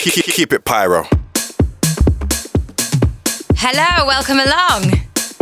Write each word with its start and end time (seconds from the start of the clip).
Keep 0.00 0.52
it 0.52 0.64
pyro. 0.66 1.04
Hello, 3.56 4.06
welcome 4.06 4.38
along. 4.38 4.92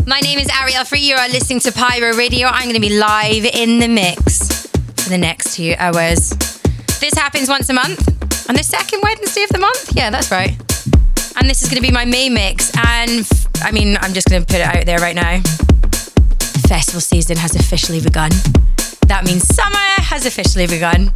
My 0.07 0.21
name 0.21 0.39
is 0.39 0.49
Ariel 0.61 0.85
Free. 0.85 1.01
You 1.01 1.17
are 1.17 1.29
listening 1.29 1.59
to 1.61 1.73
Pyro 1.73 2.15
Radio. 2.15 2.47
I'm 2.47 2.63
going 2.63 2.75
to 2.75 2.81
be 2.81 2.97
live 2.97 3.45
in 3.47 3.81
the 3.81 3.89
mix 3.89 4.69
for 5.03 5.11
the 5.11 5.19
next 5.19 5.57
two 5.57 5.75
hours. 5.77 6.31
This 7.01 7.15
happens 7.15 7.49
once 7.49 7.69
a 7.69 7.73
month 7.75 8.09
on 8.49 8.55
the 8.55 8.63
second 8.63 9.01
Wednesday 9.03 9.43
of 9.43 9.49
the 9.51 9.59
month. 9.59 9.93
Yeah, 9.97 10.11
that's 10.11 10.31
right. 10.31 10.51
And 11.37 11.51
this 11.51 11.63
is 11.65 11.69
going 11.69 11.83
to 11.83 11.87
be 11.87 11.93
my 11.93 12.05
May 12.05 12.29
mix. 12.29 12.71
And 12.77 13.21
f- 13.21 13.47
I 13.61 13.73
mean, 13.73 13.97
I'm 14.01 14.13
just 14.13 14.29
going 14.29 14.41
to 14.41 14.47
put 14.47 14.61
it 14.61 14.67
out 14.67 14.87
there 14.87 14.99
right 14.99 15.17
now. 15.17 15.41
Festival 16.69 17.01
season 17.01 17.37
has 17.39 17.57
officially 17.57 18.01
begun. 18.01 18.31
That 19.09 19.25
means 19.25 19.53
summer 19.53 19.77
has 19.99 20.27
officially 20.27 20.69
begun. 20.69 21.11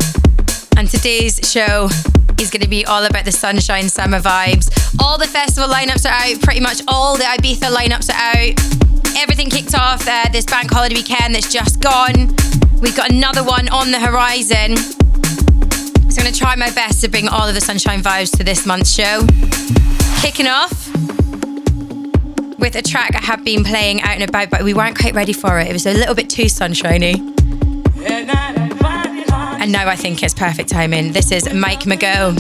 And 0.79 0.89
today's 0.89 1.41
show 1.43 1.89
is 2.39 2.51
going 2.51 2.63
to 2.63 2.69
be 2.69 2.87
all 2.87 3.05
about 3.05 3.25
the 3.25 3.33
sunshine 3.33 3.89
summer 3.89 4.21
vibes. 4.21 4.71
All 5.03 5.19
the 5.19 5.27
festival 5.27 5.69
lineups 5.69 6.07
are 6.07 6.15
out, 6.15 6.41
pretty 6.41 6.61
much 6.61 6.83
all 6.87 7.17
the 7.17 7.25
Ibiza 7.25 7.75
lineups 7.75 8.09
are 8.09 8.37
out. 8.39 9.19
Everything 9.19 9.51
kicked 9.51 9.75
off 9.75 10.07
uh, 10.07 10.29
this 10.31 10.45
bank 10.45 10.71
holiday 10.71 10.95
weekend 10.95 11.35
that's 11.35 11.53
just 11.53 11.81
gone. 11.81 12.29
We've 12.81 12.97
got 12.97 13.11
another 13.11 13.43
one 13.43 13.69
on 13.71 13.91
the 13.91 13.99
horizon. 13.99 14.77
So 14.77 16.21
I'm 16.21 16.23
going 16.23 16.33
to 16.33 16.39
try 16.39 16.55
my 16.55 16.71
best 16.71 17.01
to 17.01 17.09
bring 17.09 17.27
all 17.27 17.49
of 17.49 17.57
the 17.57 17.61
sunshine 17.61 18.01
vibes 18.01 18.31
to 18.37 18.45
this 18.45 18.65
month's 18.65 18.95
show. 18.95 19.27
Kicking 20.23 20.47
off 20.47 20.95
with 22.61 22.77
a 22.77 22.83
track 22.83 23.17
I 23.17 23.25
have 23.25 23.45
been 23.45 23.65
playing 23.65 24.03
out 24.03 24.15
and 24.15 24.23
about, 24.23 24.49
but 24.49 24.63
we 24.63 24.75
weren't 24.75 24.97
quite 24.97 25.17
ready 25.17 25.33
for 25.33 25.59
it. 25.59 25.67
It 25.67 25.73
was 25.73 25.87
a 25.87 25.93
little 25.93 26.15
bit 26.15 26.31
too 26.31 26.49
sunshiny. 26.49 27.15
And 28.07 28.78
now 29.69 29.89
I 29.89 29.97
think 29.97 30.23
it's 30.23 30.35
perfect 30.35 30.69
timing. 30.69 31.13
This 31.13 31.31
is 31.31 31.53
Mike 31.53 31.87
Mago. 31.87 32.35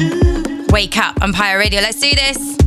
Wake 0.70 0.96
up, 0.96 1.22
Empire 1.22 1.58
Radio. 1.58 1.80
Let's 1.80 2.00
do 2.00 2.14
this. 2.14 2.58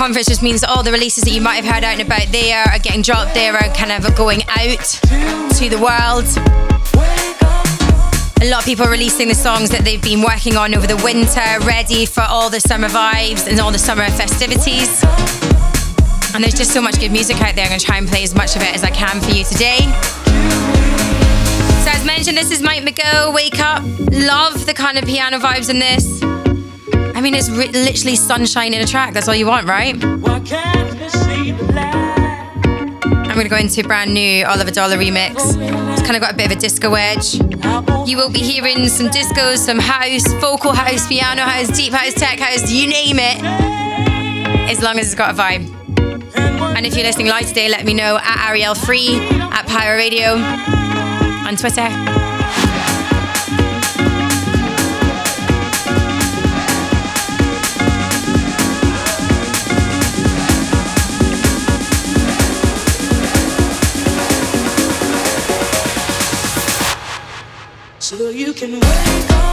Conference, 0.00 0.28
just 0.28 0.42
means 0.42 0.64
all 0.64 0.82
the 0.82 0.90
releases 0.90 1.24
that 1.24 1.30
you 1.30 1.42
might 1.42 1.62
have 1.62 1.66
heard 1.66 1.84
out 1.84 1.92
and 1.92 2.00
about 2.00 2.26
there 2.32 2.64
are 2.64 2.78
getting 2.78 3.02
dropped 3.02 3.34
there, 3.34 3.54
are 3.54 3.68
kind 3.74 3.92
of 3.92 4.16
going 4.16 4.40
out 4.48 4.80
to 4.80 5.68
the 5.68 5.76
world. 5.76 6.24
A 8.40 8.48
lot 8.48 8.60
of 8.60 8.64
people 8.64 8.86
are 8.86 8.90
releasing 8.90 9.28
the 9.28 9.34
songs 9.34 9.68
that 9.68 9.82
they've 9.84 10.00
been 10.00 10.22
working 10.22 10.56
on 10.56 10.74
over 10.74 10.86
the 10.86 10.96
winter, 11.04 11.44
ready 11.68 12.06
for 12.06 12.22
all 12.22 12.48
the 12.48 12.60
summer 12.60 12.88
vibes 12.88 13.46
and 13.46 13.60
all 13.60 13.70
the 13.70 13.78
summer 13.78 14.08
festivities. 14.08 15.04
And 16.32 16.42
there's 16.42 16.56
just 16.56 16.72
so 16.72 16.80
much 16.80 16.98
good 16.98 17.12
music 17.12 17.36
out 17.42 17.54
there. 17.54 17.66
I'm 17.66 17.68
going 17.68 17.80
to 17.80 17.84
try 17.84 17.98
and 17.98 18.08
play 18.08 18.22
as 18.22 18.34
much 18.34 18.56
of 18.56 18.62
it 18.62 18.74
as 18.74 18.82
I 18.82 18.90
can 18.90 19.20
for 19.20 19.32
you 19.32 19.44
today. 19.44 19.80
So 21.84 21.90
as 21.92 22.06
mentioned, 22.06 22.38
this 22.38 22.50
is 22.50 22.62
Mike 22.62 22.84
Mago, 22.84 23.32
Wake 23.32 23.60
Up. 23.60 23.82
Love 24.12 24.64
the 24.64 24.72
kind 24.72 24.96
of 24.96 25.04
piano 25.04 25.38
vibes 25.38 25.68
in 25.68 25.78
this. 25.78 26.29
I 27.20 27.22
mean, 27.22 27.34
it's 27.34 27.50
ri- 27.50 27.68
literally 27.68 28.16
sunshine 28.16 28.72
in 28.72 28.80
a 28.80 28.86
track. 28.86 29.12
That's 29.12 29.28
all 29.28 29.34
you 29.34 29.46
want, 29.46 29.68
right? 29.68 29.94
I'm 30.02 30.22
going 33.34 33.44
to 33.44 33.50
go 33.50 33.58
into 33.58 33.82
a 33.82 33.84
brand 33.84 34.14
new 34.14 34.46
Oliver 34.46 34.70
Dollar 34.70 34.96
remix. 34.96 35.34
It's 35.92 36.00
kind 36.00 36.16
of 36.16 36.22
got 36.22 36.32
a 36.32 36.34
bit 36.34 36.46
of 36.46 36.56
a 36.56 36.58
disco 36.58 36.94
edge. 36.94 37.34
You 38.08 38.16
will 38.16 38.30
be 38.30 38.38
hearing 38.38 38.88
some 38.88 39.08
discos, 39.08 39.58
some 39.58 39.78
house, 39.78 40.32
vocal 40.40 40.72
house, 40.72 41.06
piano 41.08 41.42
house, 41.42 41.68
deep 41.76 41.92
house, 41.92 42.14
tech 42.14 42.38
house, 42.40 42.72
you 42.72 42.88
name 42.88 43.18
it. 43.18 43.44
As 44.70 44.80
long 44.80 44.98
as 44.98 45.04
it's 45.04 45.14
got 45.14 45.34
a 45.34 45.38
vibe. 45.38 45.68
And 46.74 46.86
if 46.86 46.94
you're 46.94 47.04
listening 47.04 47.26
live 47.26 47.48
today, 47.48 47.68
let 47.68 47.84
me 47.84 47.92
know 47.92 48.16
at 48.16 48.48
Ariel 48.48 48.74
Free, 48.74 49.18
at 49.18 49.66
Pyro 49.66 49.94
Radio 49.94 50.36
on 50.36 51.54
Twitter. 51.56 52.19
You 68.50 68.54
can 68.54 68.72
wake 68.72 69.30
up. 69.30 69.49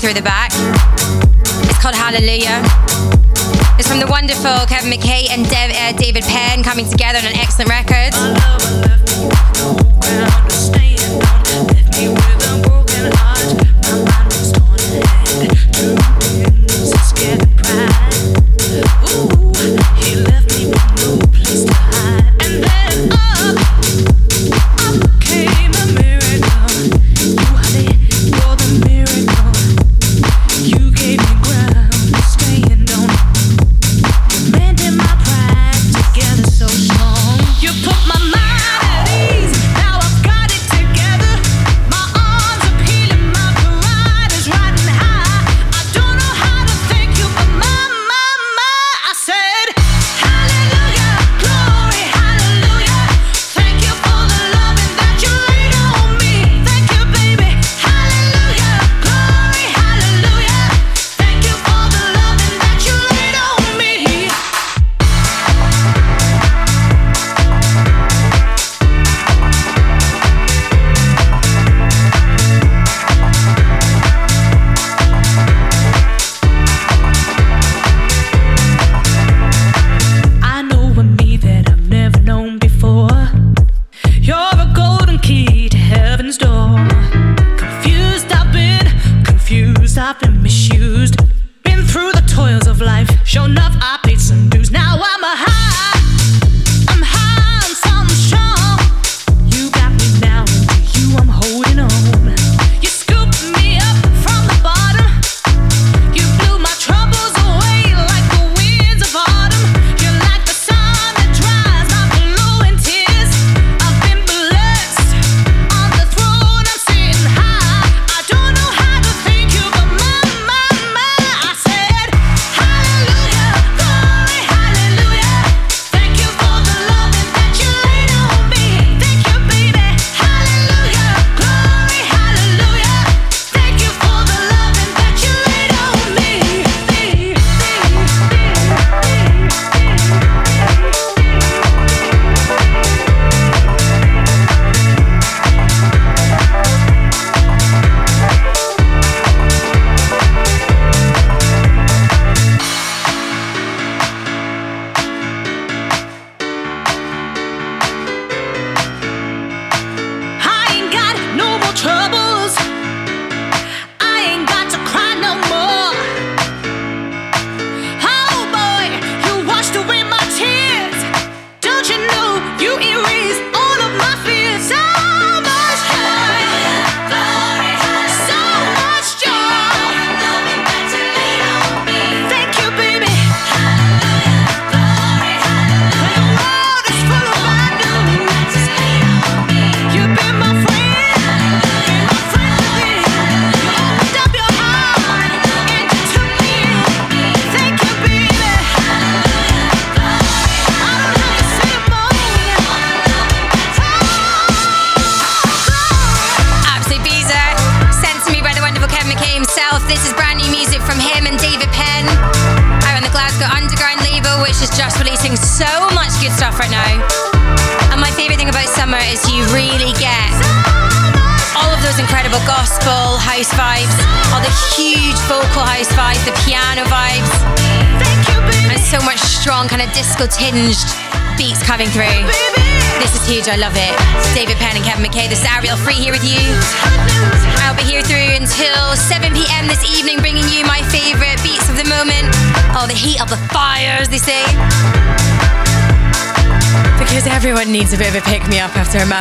Through 0.00 0.14
the 0.14 0.22
back. 0.22 0.39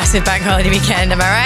massive 0.10 0.26
bank 0.26 0.42
holiday 0.42 0.72
weekend, 0.72 1.12
am 1.12 1.22
I 1.22 1.30
right? 1.30 1.39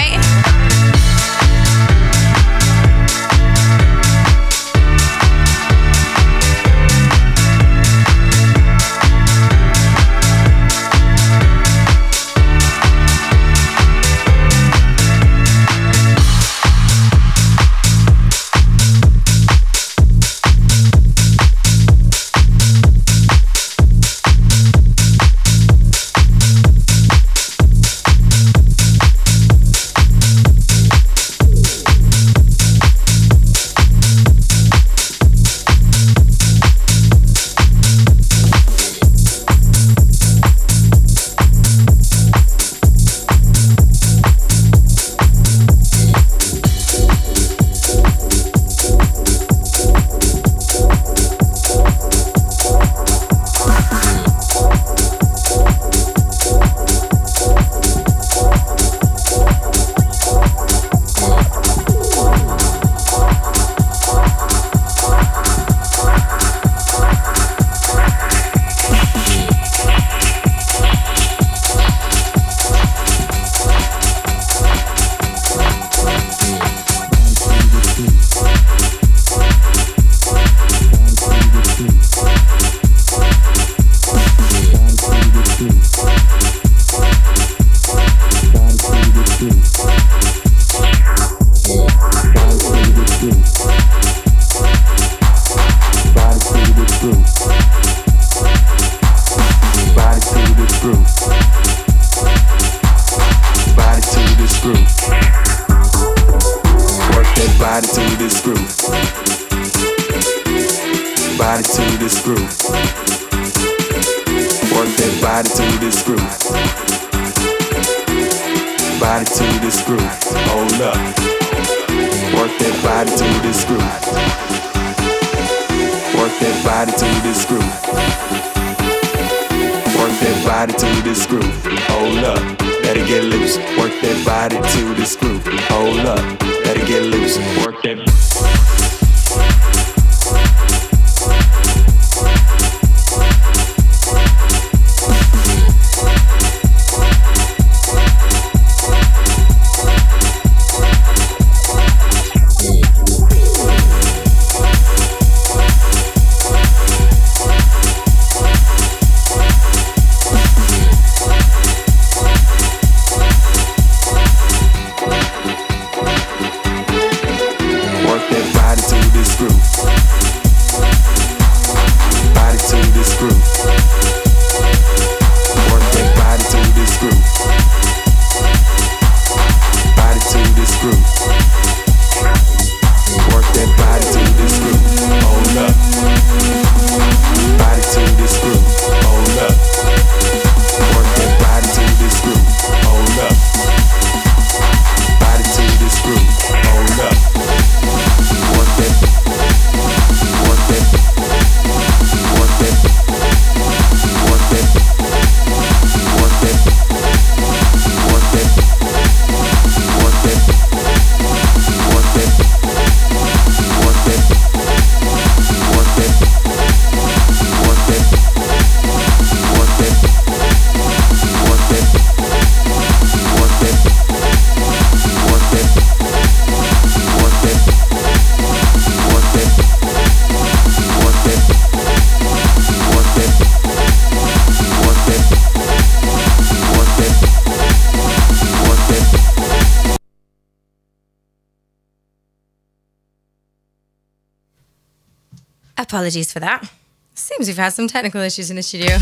Apologies 246.04 246.34
for 246.34 246.42
that. 246.42 246.70
Seems 247.14 247.48
we've 247.48 247.56
had 247.56 247.72
some 247.72 247.88
technical 247.88 248.20
issues 248.20 248.50
in 248.50 248.58
the 248.58 248.62
studio. 248.62 248.98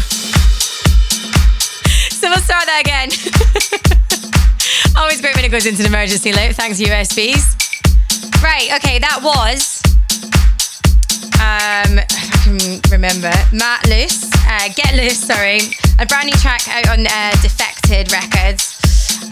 so 2.14 2.30
we'll 2.30 2.38
start 2.38 2.68
that 2.68 2.78
again. 2.86 3.10
Always 4.96 5.20
great 5.20 5.36
when 5.36 5.44
it 5.44 5.50
goes 5.50 5.66
into 5.66 5.82
an 5.82 5.88
emergency 5.88 6.32
loop. 6.32 6.54
Thanks, 6.54 6.80
USBs. 6.80 7.58
Right, 8.44 8.70
okay, 8.78 9.00
that 9.00 9.18
was. 9.26 9.82
Um, 11.42 11.98
I 11.98 12.38
can 12.46 12.80
remember. 12.92 13.34
Matt 13.52 13.90
Loose, 13.90 14.30
uh, 14.46 14.70
Get 14.76 14.94
Loose, 14.94 15.18
sorry. 15.18 15.58
A 15.98 16.06
brand 16.06 16.28
new 16.28 16.38
track 16.38 16.68
out 16.70 16.88
on 16.88 17.08
uh, 17.08 17.32
Defected 17.42 18.12
Records. 18.14 18.78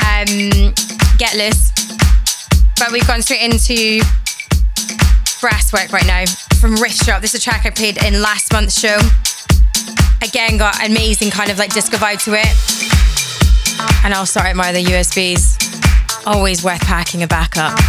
Um, 0.10 0.74
Get 1.20 1.38
Loose. 1.38 1.70
But 2.80 2.92
we've 2.92 3.06
gone 3.06 3.22
straight 3.22 3.44
into 3.46 4.02
Brasswork 5.40 5.94
right 5.94 6.06
now 6.06 6.26
from 6.60 6.76
Riff 6.76 6.92
Shop. 6.94 7.22
This 7.22 7.34
is 7.34 7.40
a 7.40 7.44
track 7.44 7.66
I 7.66 7.70
played 7.70 8.04
in 8.04 8.22
last 8.22 8.52
month's 8.52 8.78
show. 8.78 8.98
Again, 10.22 10.58
got 10.58 10.86
amazing 10.86 11.32
kind 11.32 11.50
of 11.50 11.58
like 11.58 11.74
disco 11.74 11.96
vibe 11.96 12.22
to 12.26 12.34
it. 12.34 14.04
And 14.04 14.14
I'll 14.14 14.26
start 14.26 14.48
at 14.48 14.58
my 14.58 14.70
other 14.70 14.80
USBs. 14.80 16.28
Always 16.28 16.62
worth 16.62 16.82
packing 16.82 17.24
a 17.24 17.28
backup. 17.28 17.80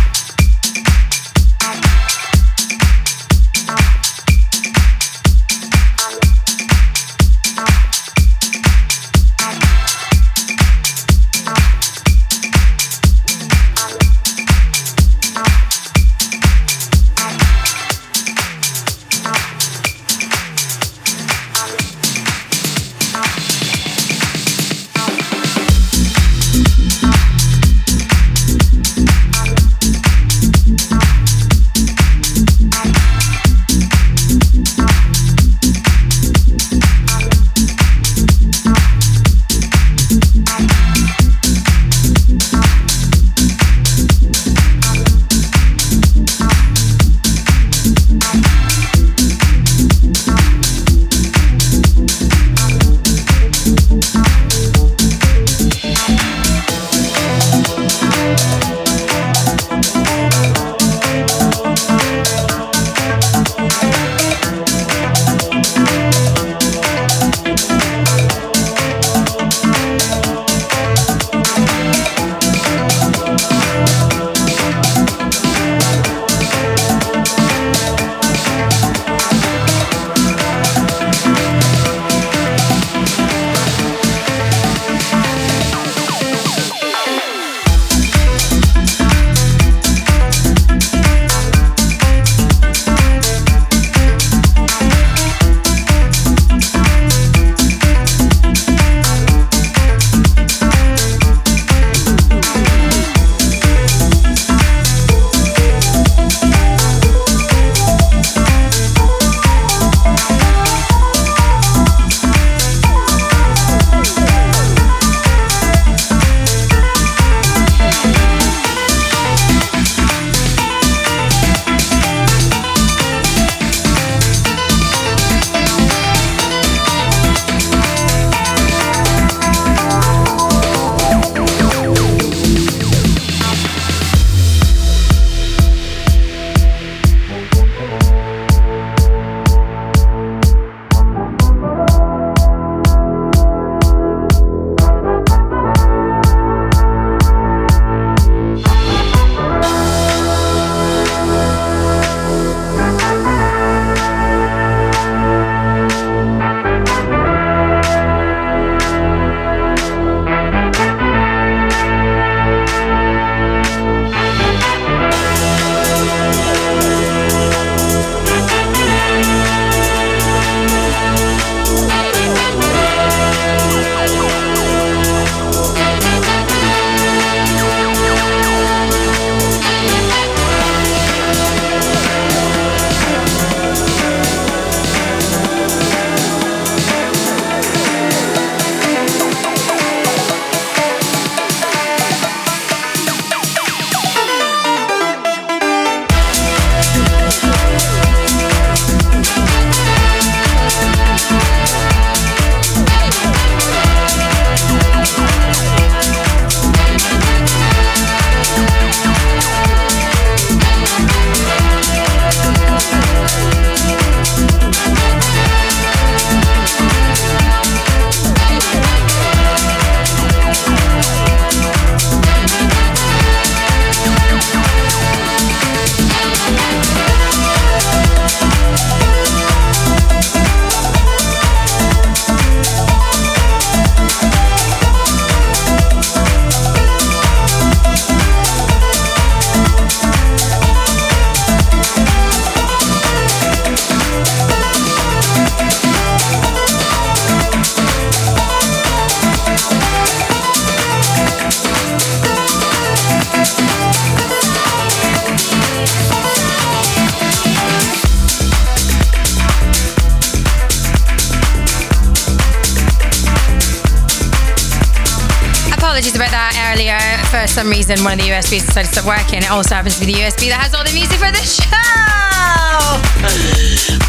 Some 267.61 267.69
reason, 267.69 268.03
one 268.05 268.15
of 268.15 268.25
the 268.25 268.33
USBs 268.33 268.65
decided 268.65 268.89
to 268.89 269.01
stop 269.01 269.05
working. 269.05 269.45
It 269.45 269.51
also 269.51 269.75
happens 269.75 270.01
to 270.01 270.07
be 270.07 270.15
the 270.15 270.21
USB 270.25 270.49
that 270.49 270.65
has 270.65 270.73
all 270.73 270.81
the 270.81 270.97
music 270.97 271.21
for 271.21 271.29
the 271.29 271.45
show. 271.45 271.69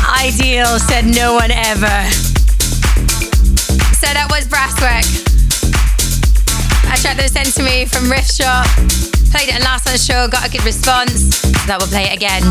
Ideal, 0.07 0.79
said 0.79 1.03
no 1.03 1.35
one 1.35 1.51
ever. 1.51 1.99
So 3.99 4.07
that 4.07 4.31
was 4.31 4.47
Brasswork. 4.47 5.03
A 6.87 6.95
track 6.95 7.19
that 7.19 7.27
was 7.27 7.35
sent 7.35 7.51
to 7.59 7.63
me 7.63 7.83
from 7.83 8.07
Riff 8.07 8.31
Shop. 8.31 8.63
Played 9.35 9.51
it 9.51 9.59
in 9.59 9.63
last 9.67 9.83
month's 9.83 10.07
show, 10.07 10.31
got 10.31 10.47
a 10.47 10.49
good 10.49 10.63
response. 10.63 11.43
That 11.67 11.75
will 11.75 11.91
play 11.91 12.07
it 12.07 12.15
again. 12.15 12.47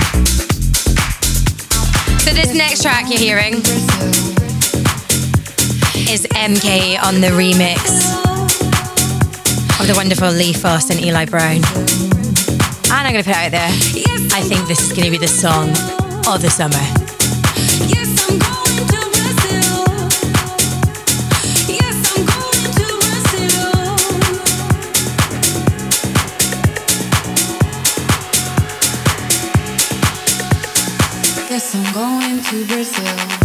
So 2.21 2.37
this 2.37 2.53
next 2.53 2.83
track 2.83 3.09
you're 3.09 3.17
hearing 3.17 3.65
is 6.13 6.29
MK 6.37 7.01
on 7.01 7.23
the 7.25 7.33
remix 7.33 8.30
of 9.81 9.87
the 9.87 9.95
wonderful 9.95 10.31
Lee 10.31 10.53
Foss 10.53 10.91
and 10.91 11.01
Eli 11.01 11.25
Brown. 11.25 11.57
And 11.57 11.65
I'm 12.91 13.13
going 13.13 13.25
to 13.25 13.31
put 13.31 13.37
it 13.37 13.45
out 13.45 13.51
there. 13.51 13.71
I 14.33 14.43
think 14.43 14.67
this 14.69 14.81
is 14.81 14.93
going 14.93 15.05
to 15.05 15.11
be 15.11 15.17
the 15.17 15.27
song 15.27 15.71
of 16.29 16.43
the 16.43 16.51
summer. 16.51 16.77
Yes, 17.89 18.29
I'm 18.29 18.39
going 18.39 18.87
to 18.89 19.01
Brazil. 19.17 19.87
Yes, 21.67 21.97
I'm 22.13 22.25
going 22.27 22.65
to 22.77 22.87
Brazil. 23.01 23.73
Yes, 31.49 31.75
I'm 31.75 31.85
going 31.95 32.43
to 32.43 32.67
Brazil. 32.67 33.40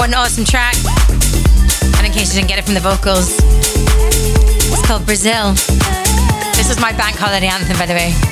On 0.00 0.10
one 0.10 0.14
awesome 0.14 0.44
track. 0.44 0.74
And 1.98 2.06
in 2.06 2.12
case 2.12 2.32
you 2.32 2.40
didn't 2.40 2.48
get 2.48 2.58
it 2.58 2.64
from 2.64 2.74
the 2.74 2.80
vocals, 2.80 3.36
it's 4.72 4.86
called 4.86 5.04
Brazil. 5.04 5.52
This 6.56 6.68
was 6.68 6.80
my 6.80 6.92
bank 6.92 7.16
holiday 7.16 7.48
anthem, 7.48 7.76
by 7.78 7.86
the 7.86 7.94
way. 7.94 8.29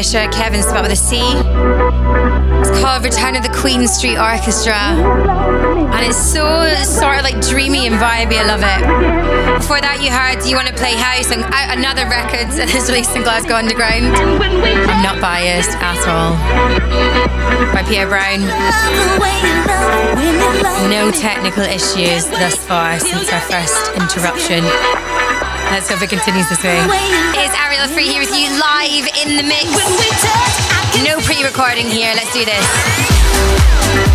Fisher. 0.00 0.30
Cevin 0.32 0.62
spelled 0.62 0.88
with 0.88 0.92
a 0.92 0.96
C. 0.96 1.20
It's 1.20 2.72
called 2.80 3.04
Return 3.04 3.36
of 3.36 3.42
the 3.42 3.52
Queen 3.52 3.86
Street 3.86 4.16
Orchestra. 4.16 4.72
And 4.72 6.06
it's 6.06 6.16
so 6.16 6.72
sort 6.88 7.18
of 7.18 7.22
like 7.22 7.38
dreamy 7.44 7.86
and 7.86 7.96
vibey. 7.96 8.40
I 8.40 8.48
love 8.48 8.64
it. 8.64 9.60
Before 9.60 9.76
that, 9.76 10.00
you 10.00 10.08
heard 10.08 10.40
Do 10.40 10.48
You 10.48 10.56
Want 10.56 10.68
to 10.68 10.72
Play 10.72 10.96
House 10.96 11.28
and 11.28 11.44
another 11.44 12.08
record 12.08 12.48
that 12.56 12.72
is 12.72 12.88
released 12.88 13.12
in 13.12 13.28
Glasgow 13.28 13.60
Underground. 13.60 14.08
I'm 14.16 15.04
not 15.04 15.20
biased 15.20 15.76
at 15.76 16.00
all. 16.08 16.32
By 17.76 17.84
Pierre 17.84 18.08
Brown. 18.08 18.40
No 20.88 21.12
technical 21.12 21.68
issues 21.68 22.24
thus 22.24 22.56
far 22.56 22.98
since 23.00 23.28
our 23.28 23.44
first 23.52 23.92
interruption. 24.00 24.64
Let's 25.70 25.88
hope 25.88 26.02
it 26.02 26.10
continues 26.10 26.48
this 26.48 26.62
way. 26.64 26.76
It's 27.38 27.54
Ariel 27.54 27.86
Free 27.86 28.08
here 28.08 28.20
with 28.20 28.34
you 28.36 28.50
live 28.58 29.06
in 29.22 29.36
the 29.36 29.44
mix. 29.44 29.70
No 31.04 31.20
pre 31.20 31.44
recording 31.44 31.86
here. 31.86 32.12
Let's 32.16 32.32
do 32.32 32.44
this. 32.44 34.09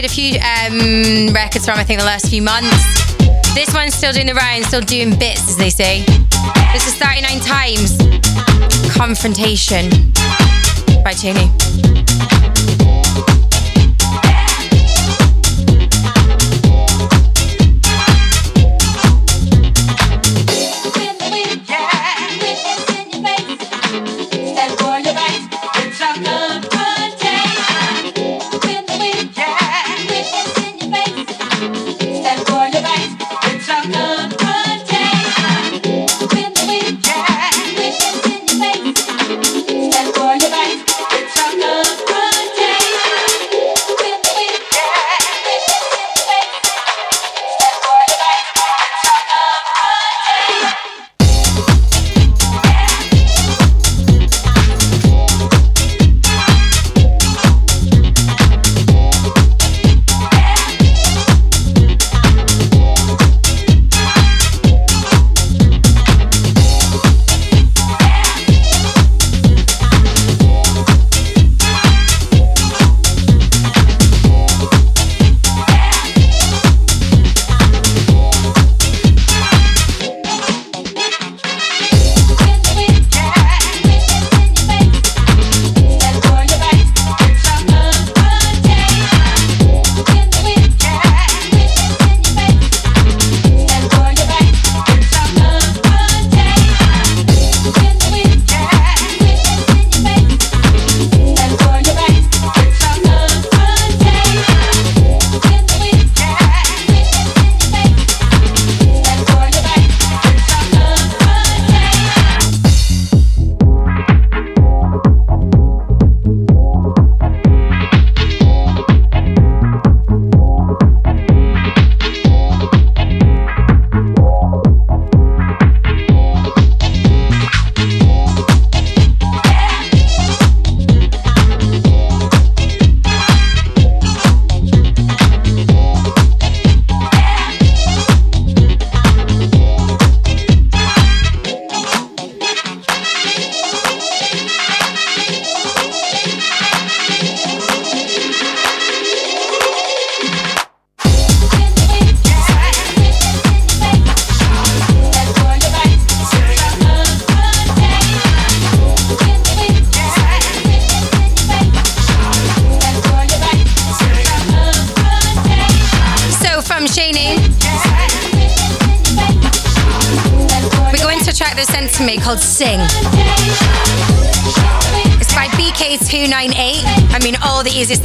Played 0.00 0.10
a 0.10 0.14
few 0.14 0.38
um, 0.40 1.34
records 1.34 1.66
from, 1.66 1.78
I 1.78 1.84
think, 1.84 2.00
the 2.00 2.06
last 2.06 2.28
few 2.28 2.42
months. 2.42 3.14
This 3.54 3.72
one's 3.74 3.94
still 3.94 4.12
doing 4.12 4.26
the 4.26 4.34
rounds, 4.34 4.66
still 4.66 4.80
doing 4.80 5.10
bits, 5.18 5.48
as 5.48 5.56
they 5.56 5.70
say. 5.70 6.04
This 6.72 6.86
is 6.86 6.94
39 6.96 7.40
Times 7.40 7.98
Confrontation 8.96 9.90
by 11.02 11.12
Cheney. 11.12 11.99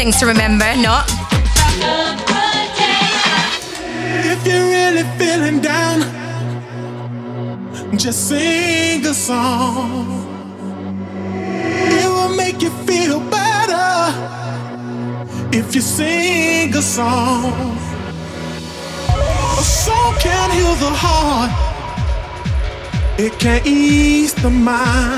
Things 0.05 0.19
to 0.19 0.27
remember, 0.27 0.65
not? 0.77 1.09
If 4.31 4.45
you're 4.45 4.67
really 4.77 5.03
feeling 5.17 5.61
down, 5.61 6.01
just 7.97 8.27
sing 8.29 9.03
a 9.03 9.15
song. 9.15 10.05
It 11.97 12.07
will 12.07 12.35
make 12.35 12.61
you 12.61 12.69
feel 12.85 13.19
better 13.19 14.13
if 15.51 15.73
you 15.73 15.81
sing 15.81 16.75
a 16.75 16.83
song. 16.83 17.75
A 19.61 19.63
song 19.63 20.13
can 20.19 20.51
heal 20.51 20.75
the 20.85 20.93
heart, 21.03 21.51
it 23.17 23.33
can 23.39 23.59
ease 23.65 24.35
the 24.35 24.51
mind. 24.51 25.14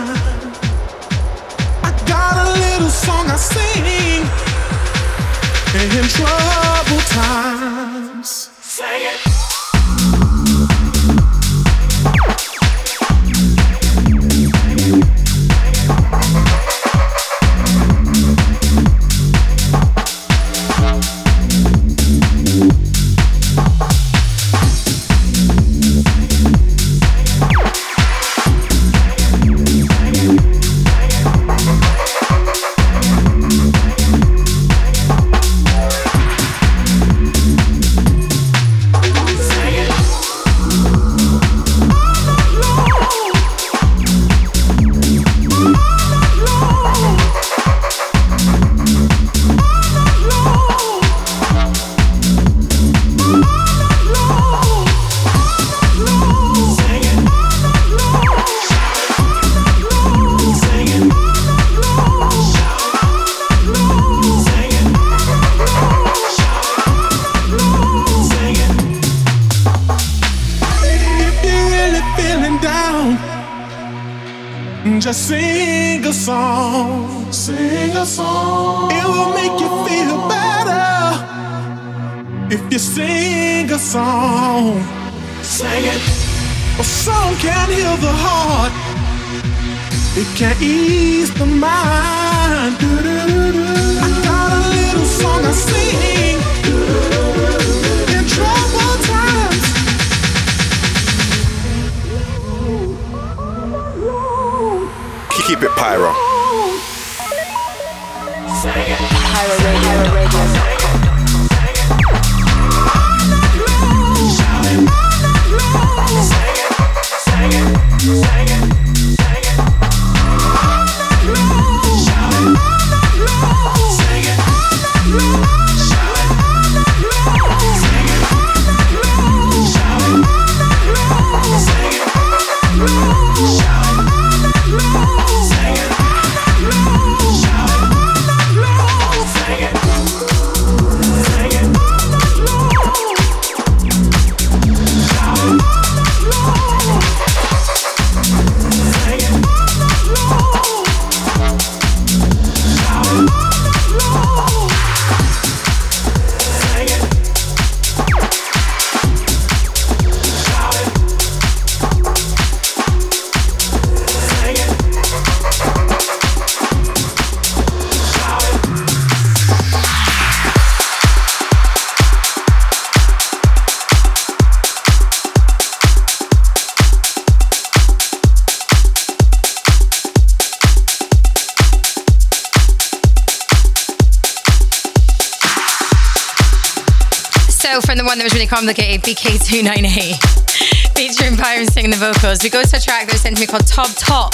Really 189.06 189.16
BK298, 189.16 190.96
featuring 190.96 191.36
Byron 191.36 191.66
singing 191.68 191.92
the 191.92 191.98
vocals, 191.98 192.44
we 192.44 192.50
go 192.50 192.64
to 192.64 192.78
a 192.78 192.80
track 192.80 193.06
that 193.06 193.14
was 193.14 193.22
sent 193.22 193.36
to 193.36 193.42
me 193.42 193.48
called 193.48 193.68
Tob 193.68 193.90
Top, 193.96 194.34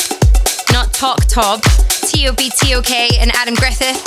not 0.71 0.93
Talk 0.93 1.25
Tob, 1.25 1.61
T-O-B-T-O-K 1.63 3.09
and 3.19 3.31
Adam 3.35 3.55
Griffith. 3.55 4.03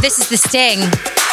This 0.00 0.18
is 0.18 0.28
The 0.28 0.36
Sting. 0.36 1.27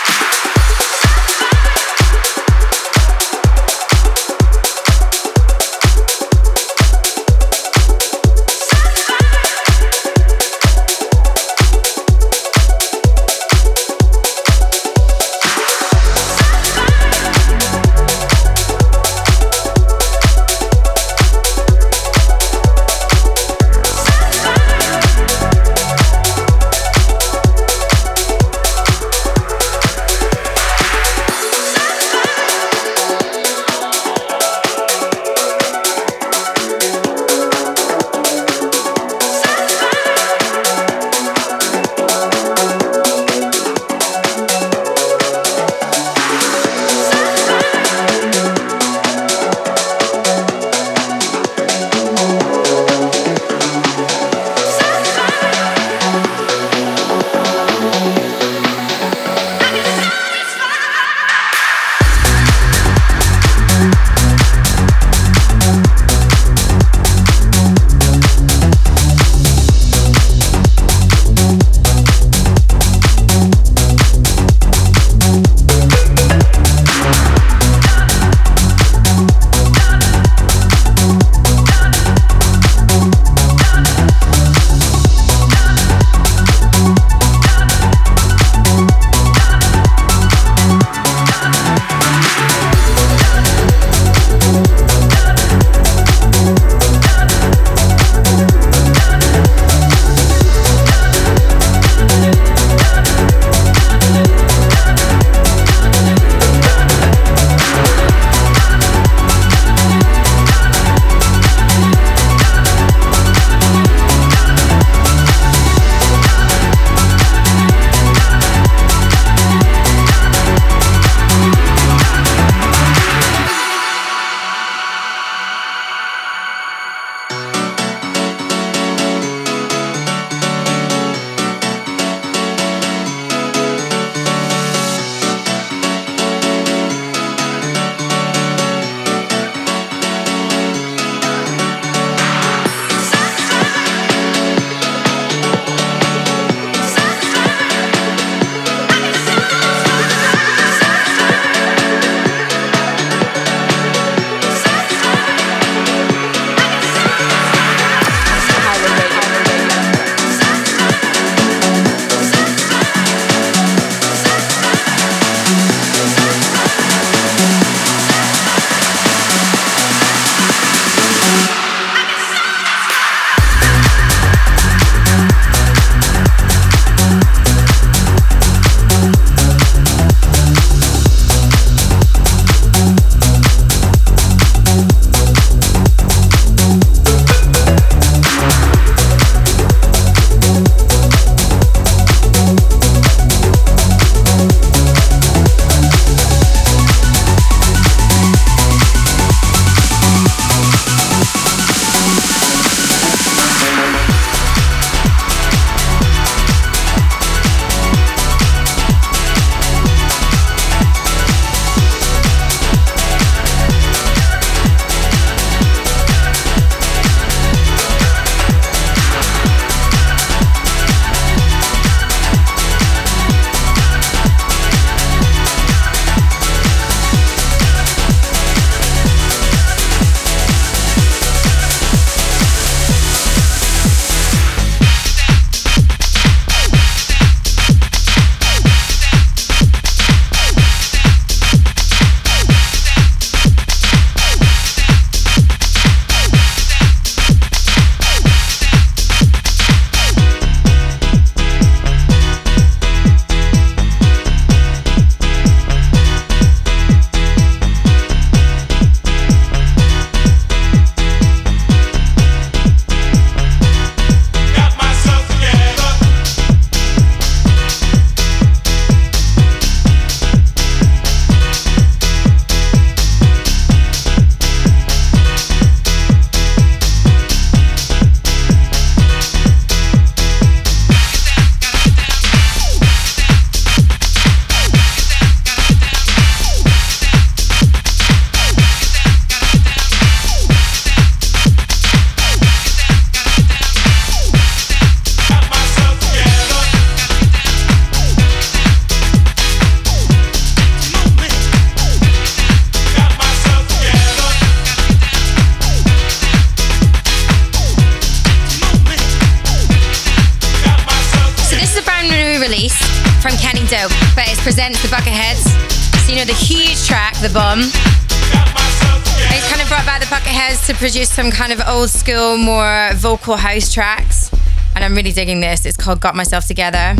produced 320.86 321.14
some 321.14 321.32
kind 321.32 321.52
of 321.52 321.60
old 321.68 321.90
school, 321.90 322.38
more 322.38 322.92
vocal 322.94 323.38
house 323.38 323.74
tracks. 323.74 324.30
And 324.76 324.84
I'm 324.84 324.94
really 324.94 325.12
digging 325.12 325.40
this. 325.40 325.66
It's 325.66 325.76
called 325.76 326.00
Got 326.00 326.16
Myself 326.16 326.46
Together. 326.46 326.94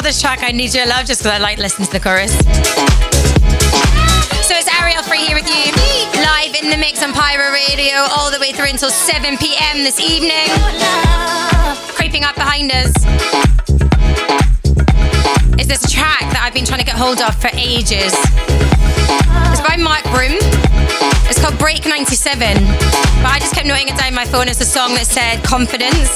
call 0.00 0.08
this 0.08 0.22
track 0.22 0.42
I 0.42 0.50
Need 0.50 0.72
Your 0.72 0.86
Love 0.86 1.04
just 1.04 1.20
because 1.20 1.38
I 1.38 1.42
like 1.42 1.58
listening 1.58 1.84
to 1.84 1.92
the 1.92 2.00
chorus. 2.00 2.32
So 4.48 4.56
it's 4.56 4.70
Ariel 4.80 5.02
Free 5.02 5.26
here 5.28 5.36
with 5.36 5.44
you, 5.44 5.68
live 6.24 6.54
in 6.56 6.70
the 6.70 6.78
mix 6.78 7.02
on 7.02 7.12
Pyro 7.12 7.52
Radio, 7.52 8.08
all 8.16 8.30
the 8.30 8.40
way 8.40 8.52
through 8.52 8.70
until 8.70 8.88
7 8.88 9.36
pm 9.36 9.84
this 9.84 10.00
evening. 10.00 10.48
Creeping 11.92 12.24
up 12.24 12.34
behind 12.34 12.72
us 12.72 12.96
is 15.60 15.68
this 15.68 15.84
track 15.92 16.24
that 16.32 16.40
I've 16.40 16.54
been 16.54 16.64
trying 16.64 16.80
to 16.80 16.86
get 16.86 16.96
hold 16.96 17.20
of 17.20 17.36
for 17.36 17.50
ages. 17.52 18.16
It's 19.52 19.60
by 19.60 19.76
Mike 19.76 20.08
Broom. 20.16 20.40
It's 21.28 21.38
called 21.38 21.58
Break 21.58 21.84
97. 21.84 22.56
But 23.20 23.36
I 23.36 23.38
just 23.38 23.52
kept 23.54 23.66
noting 23.66 23.88
it 23.88 23.98
down 23.98 24.14
my 24.14 24.24
phone 24.24 24.48
as 24.48 24.62
a 24.62 24.64
song 24.64 24.94
that 24.94 25.04
said 25.04 25.44
confidence. 25.44 26.08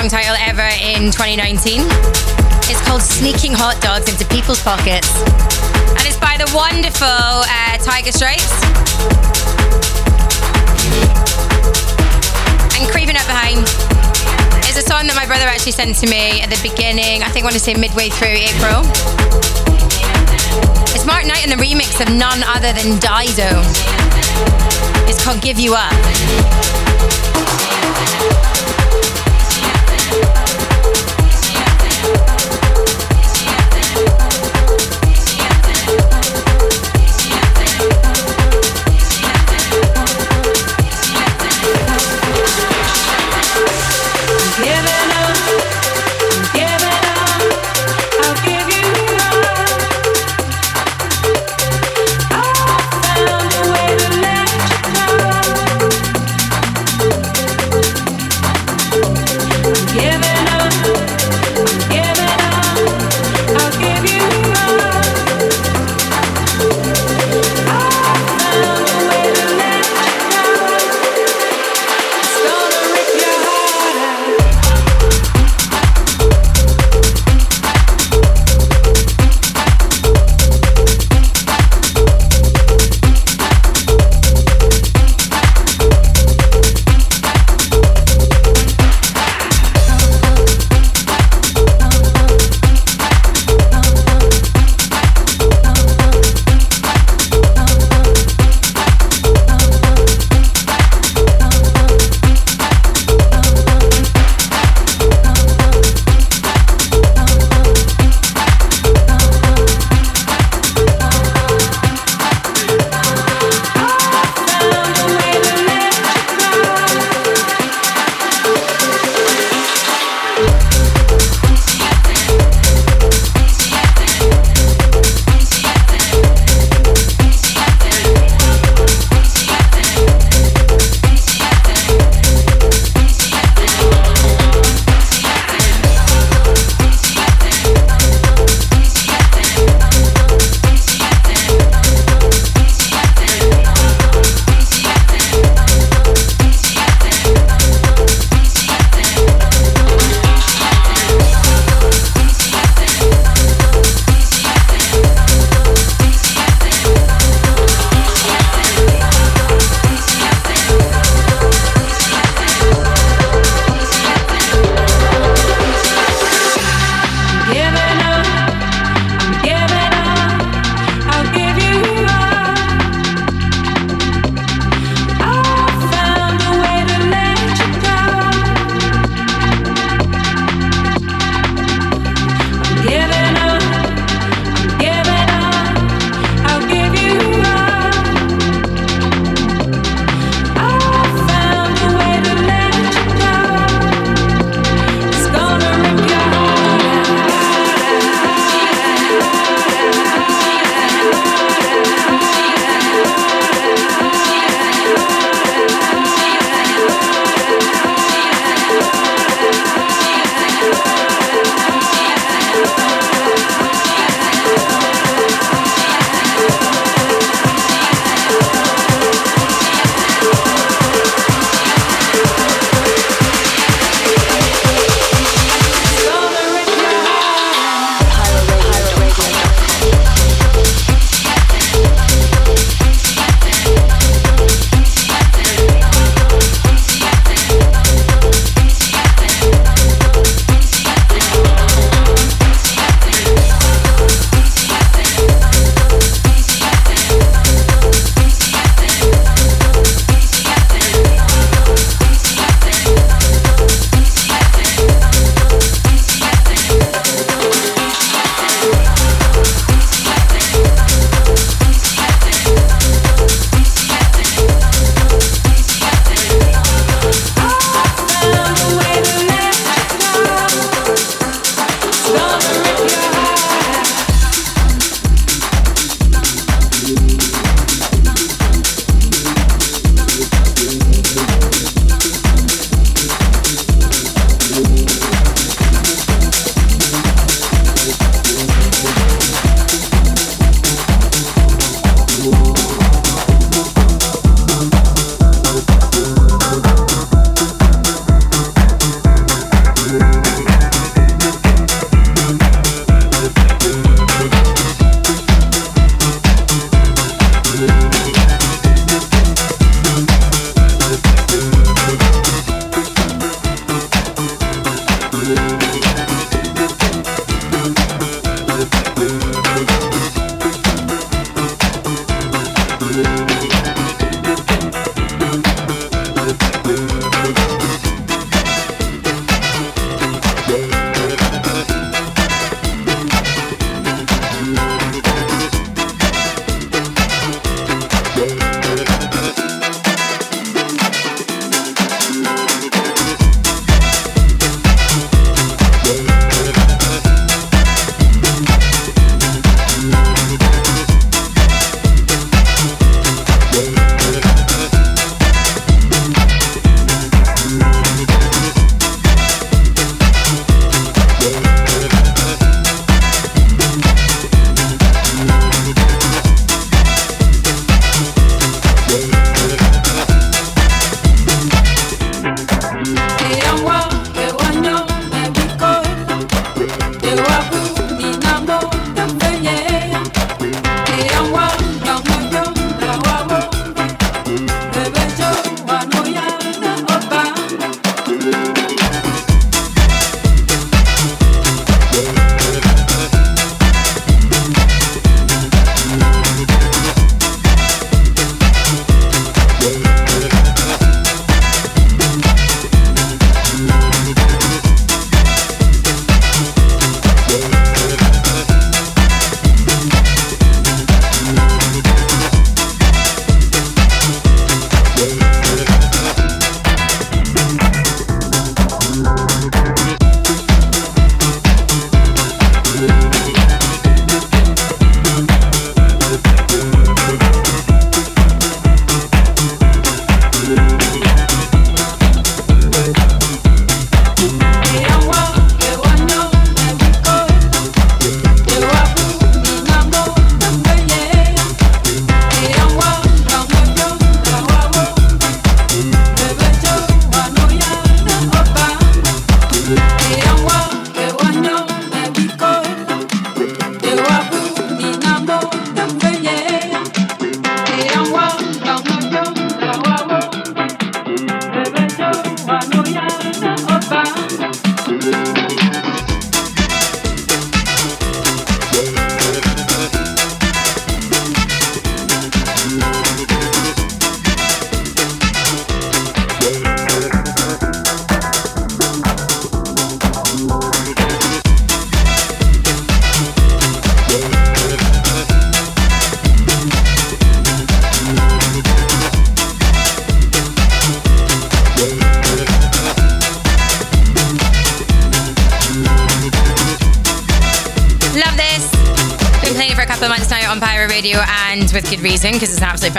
Song 0.00 0.08
title 0.08 0.36
ever 0.48 0.64
in 0.80 1.12
2019. 1.12 1.84
It's 2.72 2.80
called 2.88 3.02
Sneaking 3.02 3.52
Hot 3.52 3.76
Dogs 3.84 4.08
into 4.08 4.24
People's 4.32 4.62
Pockets. 4.64 5.12
And 5.92 6.08
it's 6.08 6.16
by 6.16 6.40
the 6.40 6.48
wonderful 6.56 7.04
uh, 7.04 7.76
Tiger 7.84 8.08
Stripes. 8.08 8.48
And 12.80 12.88
creeping 12.88 13.20
up 13.20 13.28
behind 13.28 13.68
is 14.72 14.80
a 14.80 14.86
song 14.88 15.04
that 15.04 15.20
my 15.20 15.28
brother 15.28 15.44
actually 15.44 15.76
sent 15.76 15.92
to 16.00 16.08
me 16.08 16.40
at 16.40 16.48
the 16.48 16.60
beginning, 16.64 17.20
I 17.20 17.28
think 17.28 17.44
I 17.44 17.52
want 17.52 17.60
to 17.60 17.64
say 17.64 17.76
midway 17.76 18.08
through 18.08 18.40
April. 18.40 18.80
It's 20.96 21.04
Mark 21.04 21.28
Knight 21.28 21.44
and 21.44 21.52
the 21.52 21.60
remix 21.60 22.00
of 22.00 22.08
none 22.08 22.40
other 22.48 22.72
than 22.72 22.96
Dido. 23.04 23.52
It's 25.04 25.20
called 25.20 25.44
Give 25.44 25.60
You 25.60 25.76
Up. 25.76 25.92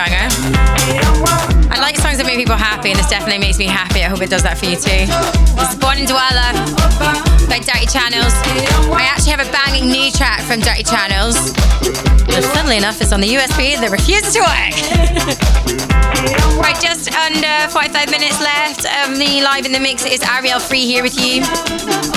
Banger. 0.02 0.26
I 1.69 1.78
like 1.78 1.95
songs 1.98 2.18
that 2.18 2.26
make 2.26 2.38
people 2.38 2.57
happy 2.57 2.90
and 2.90 2.98
this 2.98 3.10
definitely 3.10 3.38
makes 3.38 3.60
me 3.61 3.69
happy. 3.69 4.02
I 4.02 4.10
hope 4.10 4.22
it 4.22 4.34
does 4.34 4.41
that 4.41 4.57
for 4.57 4.65
you 4.65 4.73
too. 4.73 5.06
This 5.06 5.69
is 5.69 5.78
Born 5.78 6.02
in 6.02 6.10
Douala 6.10 6.57
by 7.45 7.61
Dirty 7.61 7.86
Channels. 7.86 8.34
I 8.90 9.06
actually 9.06 9.38
have 9.38 9.45
a 9.45 9.52
banging 9.53 9.94
new 9.94 10.10
track 10.10 10.41
from 10.41 10.57
Dirty 10.65 10.82
Channels. 10.82 11.38
And 12.34 12.41
funnily 12.57 12.82
enough, 12.82 12.98
it's 12.98 13.14
on 13.14 13.22
the 13.22 13.30
USB 13.30 13.78
that 13.78 13.94
refuses 13.94 14.34
to 14.34 14.41
work. 14.41 14.73
right, 16.65 16.80
just 16.82 17.14
under 17.14 17.69
45 17.69 18.10
minutes 18.10 18.41
left 18.41 18.90
of 19.06 19.14
the 19.22 19.45
live 19.45 19.69
in 19.69 19.72
the 19.72 19.82
mix. 19.82 20.06
It 20.06 20.18
is 20.18 20.23
Ariel 20.26 20.60
Free 20.60 20.86
here 20.86 21.03
with 21.03 21.19
you. 21.22 21.45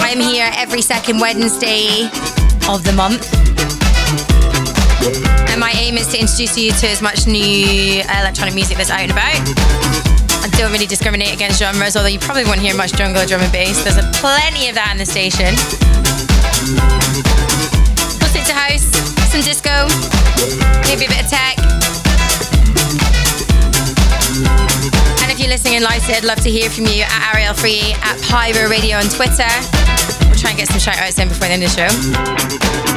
I 0.00 0.08
am 0.08 0.20
here 0.24 0.48
every 0.56 0.80
second 0.80 1.20
Wednesday 1.20 2.08
of 2.64 2.80
the 2.80 2.94
month. 2.96 3.28
My 5.64 5.72
aim 5.80 5.96
is 5.96 6.08
to 6.08 6.20
introduce 6.20 6.58
you 6.58 6.72
to 6.72 6.88
as 6.90 7.00
much 7.00 7.26
new 7.26 8.04
electronic 8.20 8.52
music 8.52 8.76
that's 8.76 8.90
out 8.90 9.00
and 9.00 9.10
about. 9.10 9.32
I 10.44 10.48
don't 10.58 10.70
really 10.70 10.84
discriminate 10.84 11.32
against 11.32 11.58
genres, 11.58 11.96
although 11.96 12.12
you 12.12 12.18
probably 12.18 12.44
won't 12.44 12.60
hear 12.60 12.76
much 12.76 12.92
jungle, 12.92 13.22
or 13.22 13.24
drum 13.24 13.40
and 13.40 13.50
bass. 13.50 13.82
There's 13.82 13.96
a 13.96 14.04
plenty 14.12 14.68
of 14.68 14.74
that 14.74 14.92
in 14.92 15.00
the 15.00 15.08
station. 15.08 15.56
We'll 18.20 18.28
stick 18.28 18.44
to 18.44 18.52
house, 18.52 18.84
some 19.32 19.40
disco, 19.40 19.88
maybe 20.84 21.08
a 21.08 21.08
bit 21.08 21.24
of 21.24 21.32
tech. 21.32 21.56
And 25.24 25.32
if 25.32 25.40
you're 25.40 25.48
listening 25.48 25.80
in 25.80 25.82
live, 25.82 26.04
I'd 26.10 26.28
love 26.28 26.44
to 26.44 26.50
hear 26.50 26.68
from 26.68 26.84
you 26.92 27.08
at 27.08 27.32
Ariel 27.32 27.54
Free, 27.54 27.96
at 28.04 28.20
Pyro 28.28 28.68
Radio 28.68 29.00
on 29.00 29.08
Twitter. 29.08 29.48
We'll 30.28 30.36
try 30.36 30.52
and 30.52 30.60
get 30.60 30.68
some 30.68 30.78
shout 30.78 31.00
outs 31.00 31.18
in 31.18 31.32
before 31.32 31.48
the 31.48 31.56
end 31.56 31.64
of 31.64 31.72
the 31.72 31.88
show. 31.88 32.93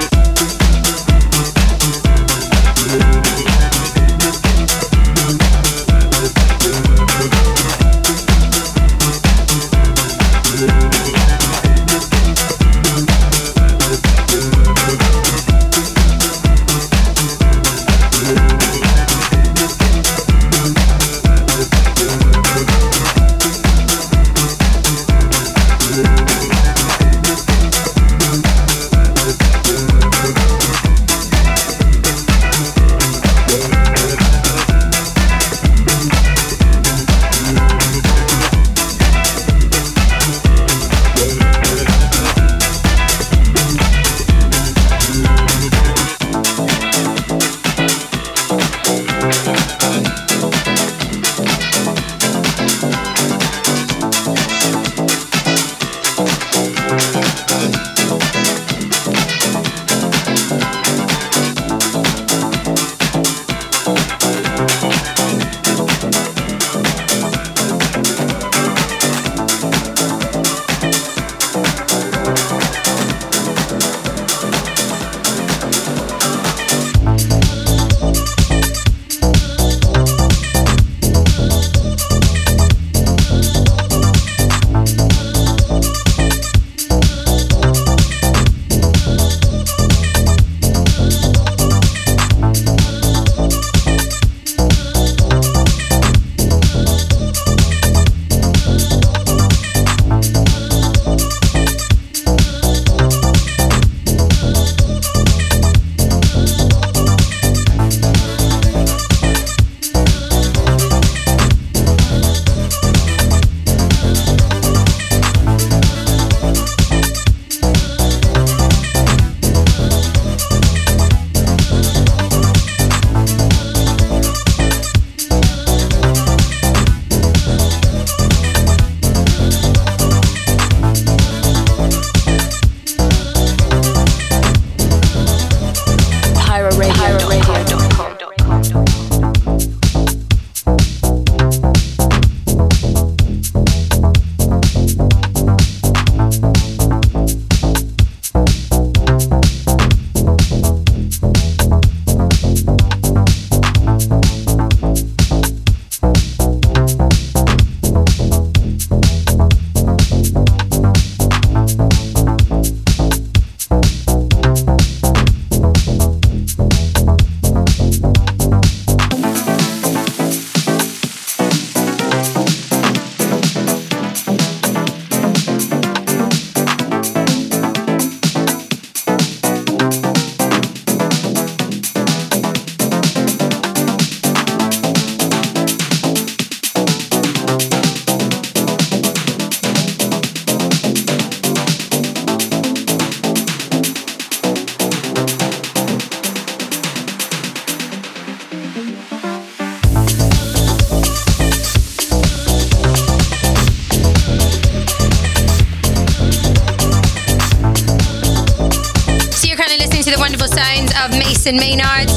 Of 211.47 211.53
Mason 211.53 211.79
Maynard, 211.79 212.11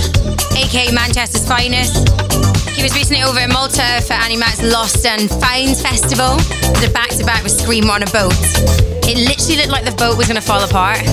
aka 0.58 0.90
Manchester's 0.90 1.46
finest. 1.46 1.94
He 2.74 2.82
was 2.82 2.92
recently 2.94 3.22
over 3.22 3.38
in 3.38 3.52
Malta 3.52 4.02
for 4.02 4.14
Annie 4.14 4.36
Mac's 4.36 4.60
Lost 4.60 5.06
and 5.06 5.30
Found 5.30 5.76
Festival. 5.78 6.34
A 6.82 6.90
back 6.90 7.10
to 7.10 7.24
back 7.24 7.44
with 7.44 7.52
Skream 7.52 7.86
on 7.90 8.02
a 8.02 8.10
boat. 8.10 8.34
It 9.06 9.22
literally 9.22 9.62
looked 9.62 9.70
like 9.70 9.84
the 9.84 9.94
boat 9.94 10.18
was 10.18 10.26
going 10.26 10.40
to 10.40 10.42
fall 10.42 10.64
apart. 10.64 10.98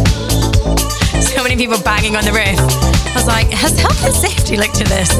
So 1.18 1.44
many 1.44 1.56
people 1.56 1.78
banging 1.82 2.16
on 2.16 2.26
the 2.26 2.32
roof. 2.34 2.58
I 2.58 3.14
was 3.14 3.28
like, 3.28 3.50
has 3.50 3.78
health 3.78 4.04
and 4.04 4.14
safety 4.14 4.58
looked 4.58 4.82
at 4.82 4.88
this? 4.88 5.14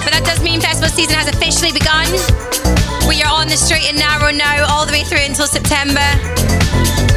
But 0.00 0.12
that 0.12 0.22
does 0.24 0.42
mean 0.42 0.60
festival 0.60 0.88
season 0.88 1.16
has 1.16 1.28
officially 1.28 1.72
begun. 1.72 2.08
We 3.08 3.20
are 3.22 3.32
on 3.32 3.48
the 3.48 3.56
straight 3.56 3.88
and 3.88 3.98
narrow 3.98 4.32
now, 4.32 4.64
all 4.68 4.86
the 4.86 4.92
way 4.92 5.04
through 5.04 5.28
until 5.28 5.46
September. 5.46 7.07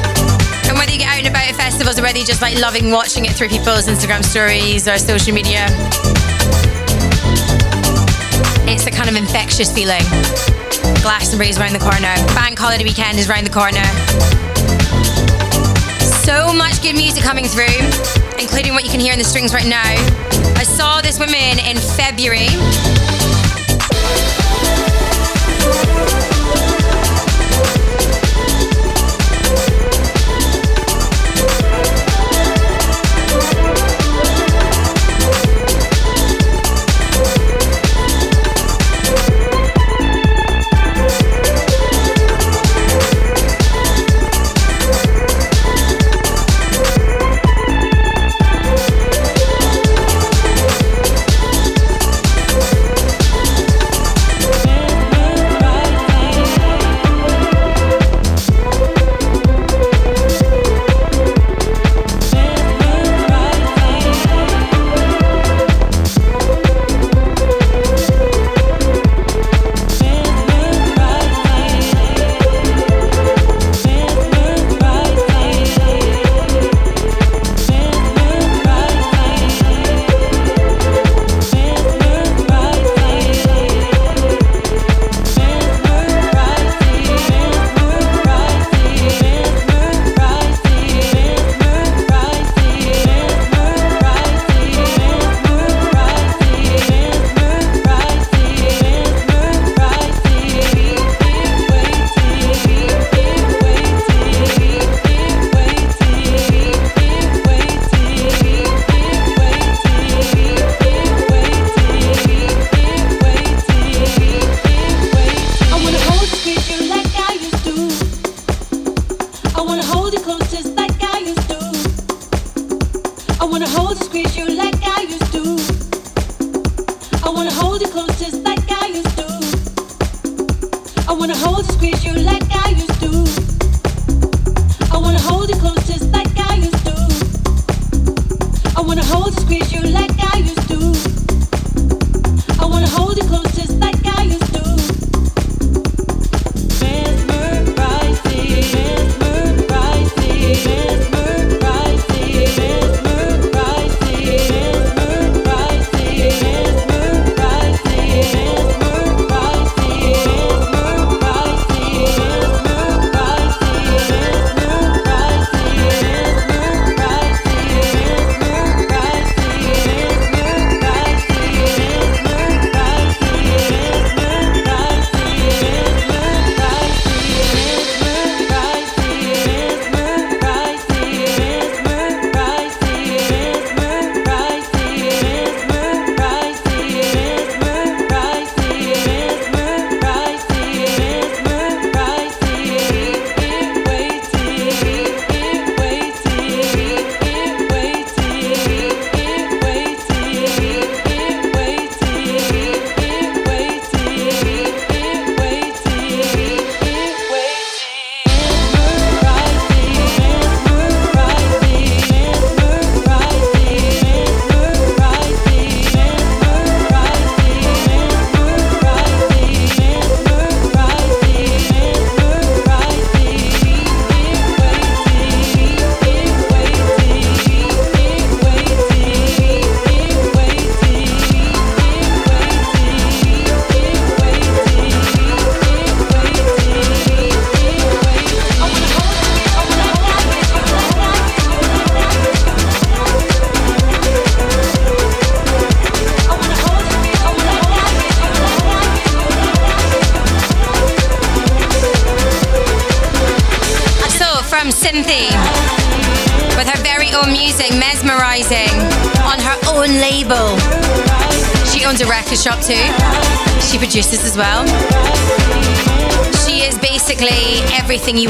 Get 1.01 1.09
out 1.09 1.17
and 1.17 1.27
about 1.29 1.49
at 1.49 1.55
festivals 1.55 1.97
already, 1.97 2.23
just 2.23 2.43
like 2.43 2.59
loving 2.59 2.91
watching 2.91 3.25
it 3.25 3.31
through 3.31 3.49
people's 3.49 3.87
Instagram 3.87 4.23
stories 4.23 4.87
or 4.87 4.99
social 4.99 5.33
media. 5.33 5.65
It's 8.69 8.85
a 8.85 8.91
kind 8.91 9.09
of 9.09 9.15
infectious 9.15 9.73
feeling. 9.73 10.05
Glastonbury's 11.01 11.57
around 11.57 11.73
the 11.73 11.81
corner. 11.81 12.13
Bank 12.37 12.59
holiday 12.59 12.83
weekend 12.83 13.17
is 13.17 13.27
around 13.27 13.47
the 13.47 13.49
corner. 13.49 13.81
So 16.21 16.53
much 16.53 16.83
good 16.83 16.93
music 16.93 17.23
coming 17.23 17.45
through, 17.45 17.81
including 18.37 18.75
what 18.75 18.85
you 18.85 18.91
can 18.91 18.99
hear 18.99 19.11
in 19.11 19.17
the 19.17 19.25
strings 19.25 19.55
right 19.55 19.65
now. 19.65 19.97
I 20.53 20.61
saw 20.61 21.01
this 21.01 21.17
woman 21.17 21.57
in 21.65 21.81
February. 21.97 22.53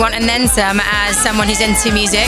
Want 0.01 0.15
and 0.15 0.27
then 0.27 0.47
some 0.47 0.79
as 0.83 1.15
someone 1.15 1.47
who's 1.47 1.61
into 1.61 1.93
music. 1.93 2.27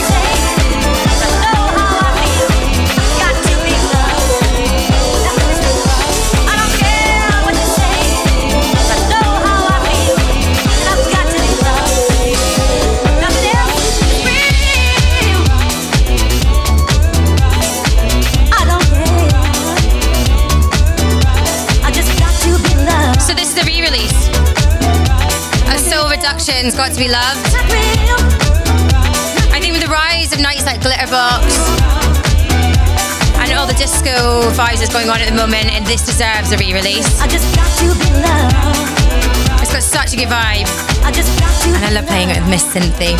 Got 26.76 26.92
to 26.92 26.98
Be 26.98 27.08
Loved. 27.08 27.53
Disco 34.04 34.50
vibes 34.52 34.80
that's 34.80 34.92
going 34.92 35.08
on 35.08 35.20
at 35.20 35.28
the 35.28 35.34
moment, 35.34 35.72
and 35.72 35.86
this 35.86 36.04
deserves 36.04 36.52
a 36.52 36.58
re-release. 36.58 37.20
I 37.20 37.26
just 37.26 37.48
got 37.56 37.68
to 37.80 37.88
be 37.96 38.10
loved. 38.20 38.52
It's 39.62 39.72
got 39.72 39.82
such 39.82 40.12
a 40.12 40.16
good 40.16 40.28
vibe, 40.28 40.68
I 41.04 41.10
just 41.10 41.32
got 41.40 41.48
to 41.62 41.68
and 41.72 41.84
I 41.84 41.90
love 41.90 42.06
playing 42.06 42.30
it 42.30 42.40
with 42.40 42.50
Miss 42.50 42.64
Cynthia. 42.64 43.16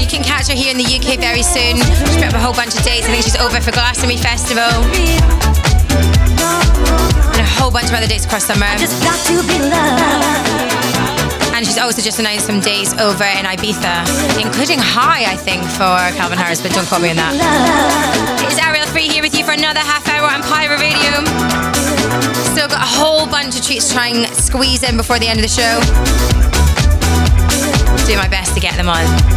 You 0.00 0.06
can 0.06 0.24
catch 0.24 0.48
her 0.48 0.54
here 0.54 0.70
in 0.70 0.78
the 0.78 0.88
UK 0.88 1.20
very 1.20 1.42
soon. 1.42 1.76
She's 1.76 2.22
up 2.22 2.32
a 2.32 2.38
whole 2.40 2.54
bunch 2.54 2.74
of 2.76 2.82
dates. 2.84 3.06
I 3.06 3.12
think 3.12 3.24
she's 3.24 3.36
over 3.36 3.60
for 3.60 3.72
Glastonbury 3.72 4.20
Festival 4.20 4.72
and 7.36 7.40
a 7.40 7.50
whole 7.60 7.70
bunch 7.70 7.88
of 7.88 7.94
other 7.94 8.06
dates 8.06 8.24
across 8.24 8.44
summer. 8.44 8.66
I 8.66 8.76
just 8.78 9.02
got 9.02 9.18
to 9.26 9.42
be 9.46 9.58
loved. 9.60 11.15
And 11.56 11.64
she's 11.64 11.78
also 11.78 12.02
just 12.02 12.18
announced 12.18 12.44
some 12.44 12.60
dates 12.60 12.92
over 13.00 13.24
in 13.24 13.46
Ibiza, 13.48 14.04
including 14.38 14.78
High, 14.78 15.24
I 15.24 15.36
think, 15.36 15.62
for 15.64 15.96
Calvin 16.12 16.36
Harris, 16.36 16.60
but 16.60 16.70
don't 16.72 16.86
quote 16.86 17.00
me 17.00 17.08
on 17.08 17.16
that. 17.16 17.32
It's 18.44 18.60
Ariel 18.60 18.86
Free 18.88 19.08
here 19.08 19.22
with 19.22 19.34
you 19.34 19.42
for 19.42 19.52
another 19.52 19.80
half 19.80 20.06
hour 20.06 20.28
on 20.28 20.42
Pyro 20.42 20.76
Radio. 20.76 21.24
Still 22.52 22.68
got 22.68 22.84
a 22.84 22.92
whole 23.00 23.26
bunch 23.26 23.56
of 23.56 23.64
treats 23.64 23.88
to 23.88 23.94
try 23.94 24.08
and 24.08 24.28
squeeze 24.36 24.82
in 24.82 24.98
before 24.98 25.18
the 25.18 25.28
end 25.28 25.40
of 25.40 25.44
the 25.44 25.48
show. 25.48 25.80
Do 28.04 28.16
my 28.18 28.28
best 28.28 28.52
to 28.52 28.60
get 28.60 28.76
them 28.76 28.90
on. 28.90 29.35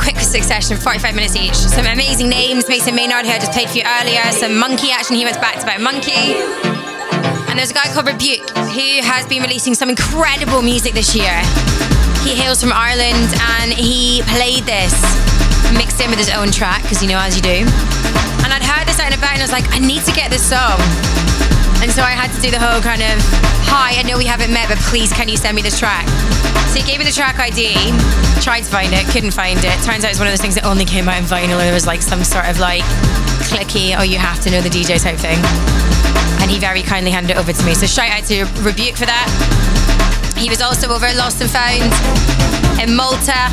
Quick 0.00 0.16
succession, 0.18 0.76
45 0.76 1.14
minutes 1.14 1.36
each. 1.36 1.54
Some 1.54 1.86
amazing 1.86 2.30
names, 2.30 2.66
Mason 2.68 2.94
Maynard 2.94 3.26
who 3.26 3.32
I 3.32 3.38
just 3.38 3.52
played 3.52 3.68
for 3.68 3.76
you 3.76 3.84
earlier, 4.00 4.22
some 4.32 4.52
Monki 4.52 4.90
action, 4.90 5.14
he 5.14 5.24
went 5.24 5.40
back-to-back 5.40 5.78
Monki. 5.78 6.34
And 7.48 7.58
there's 7.58 7.70
a 7.70 7.74
guy 7.74 7.84
called 7.92 8.06
Rebuke 8.06 8.48
who 8.72 9.02
has 9.04 9.26
been 9.26 9.42
releasing 9.42 9.74
some 9.74 9.90
incredible 9.90 10.62
music 10.62 10.94
this 10.94 11.14
year. 11.14 11.36
He 12.24 12.34
hails 12.34 12.60
from 12.60 12.72
Ireland 12.72 13.28
and 13.60 13.72
he 13.72 14.22
played 14.26 14.64
this 14.64 14.94
mixed 15.76 16.00
in 16.00 16.10
with 16.10 16.18
his 16.18 16.30
own 16.30 16.50
track, 16.50 16.82
because 16.82 17.02
you 17.02 17.08
know 17.08 17.18
as 17.18 17.36
you 17.36 17.42
do. 17.42 17.60
And 18.42 18.52
I'd 18.52 18.62
heard 18.62 18.88
this 18.88 18.98
out 18.98 19.12
and 19.12 19.14
about 19.14 19.32
and 19.32 19.42
I 19.42 19.44
was 19.44 19.52
like, 19.52 19.68
I 19.70 19.78
need 19.78 20.02
to 20.04 20.12
get 20.12 20.30
this 20.30 20.48
song. 20.48 21.29
And 21.80 21.90
so 21.90 22.02
I 22.04 22.12
had 22.12 22.28
to 22.36 22.40
do 22.44 22.50
the 22.50 22.60
whole 22.60 22.80
kind 22.84 23.00
of, 23.00 23.16
hi, 23.64 23.96
I 23.96 24.02
know 24.04 24.18
we 24.20 24.28
haven't 24.28 24.52
met, 24.52 24.68
but 24.68 24.76
please 24.92 25.12
can 25.12 25.28
you 25.28 25.36
send 25.36 25.56
me 25.56 25.62
this 25.62 25.78
track? 25.78 26.04
So 26.68 26.76
he 26.76 26.84
gave 26.84 27.00
me 27.00 27.08
the 27.08 27.12
track 27.12 27.40
ID, 27.40 27.72
tried 28.44 28.68
to 28.68 28.70
find 28.70 28.92
it, 28.92 29.08
couldn't 29.08 29.32
find 29.32 29.58
it. 29.64 29.72
Turns 29.80 30.04
out 30.04 30.12
it's 30.12 30.20
one 30.20 30.28
of 30.28 30.32
those 30.32 30.44
things 30.44 30.54
that 30.60 30.68
only 30.68 30.84
came 30.84 31.08
out 31.08 31.16
in 31.16 31.24
vinyl. 31.24 31.56
And 31.56 31.68
it 31.68 31.72
was 31.72 31.86
like 31.86 32.02
some 32.02 32.22
sort 32.22 32.44
of 32.46 32.60
like 32.60 32.84
clicky, 33.48 33.96
oh, 33.96 34.04
you 34.04 34.18
have 34.18 34.40
to 34.44 34.50
know 34.50 34.60
the 34.60 34.68
DJ 34.68 35.00
type 35.00 35.16
thing. 35.16 35.40
And 36.44 36.50
he 36.50 36.60
very 36.60 36.82
kindly 36.82 37.10
handed 37.10 37.32
it 37.32 37.38
over 37.40 37.52
to 37.52 37.62
me. 37.64 37.72
So 37.72 37.86
shout 37.86 38.12
out 38.12 38.28
to 38.28 38.44
Rebuke 38.60 39.00
for 39.00 39.08
that. 39.08 39.26
He 40.36 40.48
was 40.48 40.60
also 40.60 40.92
over 40.92 41.06
at 41.06 41.16
Lost 41.16 41.40
and 41.40 41.50
Found 41.50 41.90
in 42.80 42.96
Malta, 42.96 43.48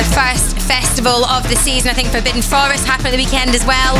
the 0.00 0.04
first 0.16 0.56
festival 0.64 1.24
of 1.28 1.48
the 1.48 1.56
season. 1.56 1.90
I 1.90 1.94
think 1.94 2.08
Forbidden 2.08 2.42
Forest 2.42 2.84
happened 2.88 3.08
at 3.08 3.12
the 3.12 3.22
weekend 3.22 3.54
as 3.54 3.64
well. 3.64 3.96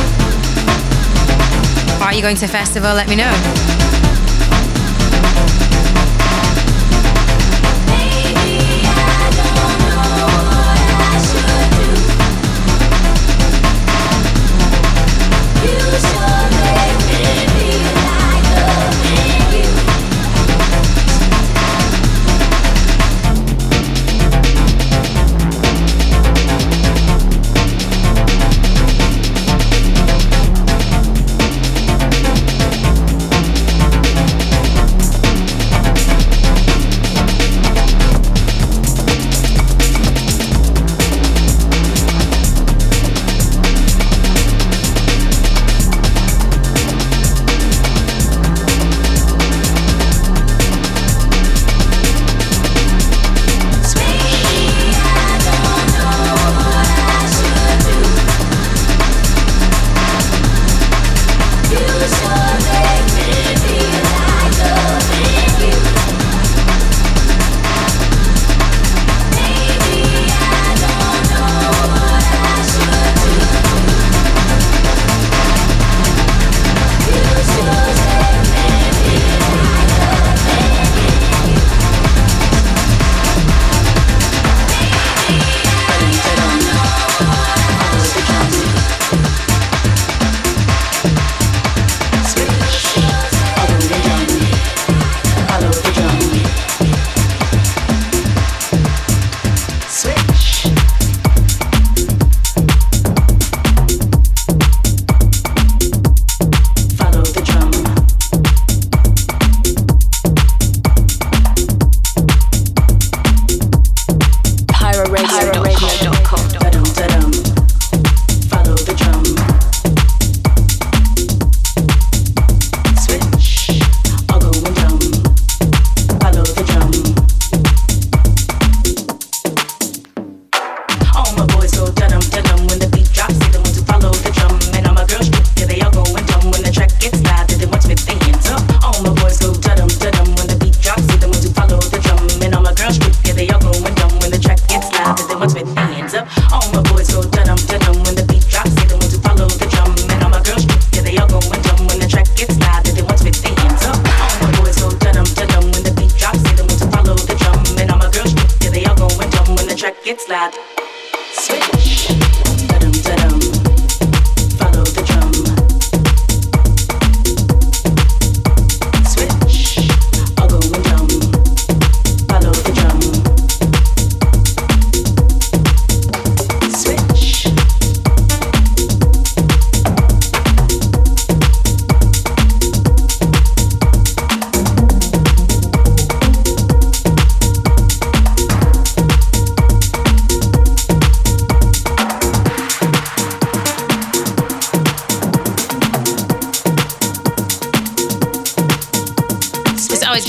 Are 2.01 2.15
you 2.15 2.23
going 2.23 2.37
to 2.37 2.47
a 2.47 2.49
festival? 2.49 2.95
Let 2.95 3.09
me 3.09 3.17
know. 3.17 3.90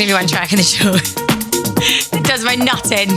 Be 0.07 0.13
one 0.13 0.27
track 0.27 0.51
in 0.51 0.57
the 0.57 0.63
show. 0.63 0.93
it 2.17 2.23
does 2.23 2.43
my 2.43 2.55
nutting. 2.55 3.09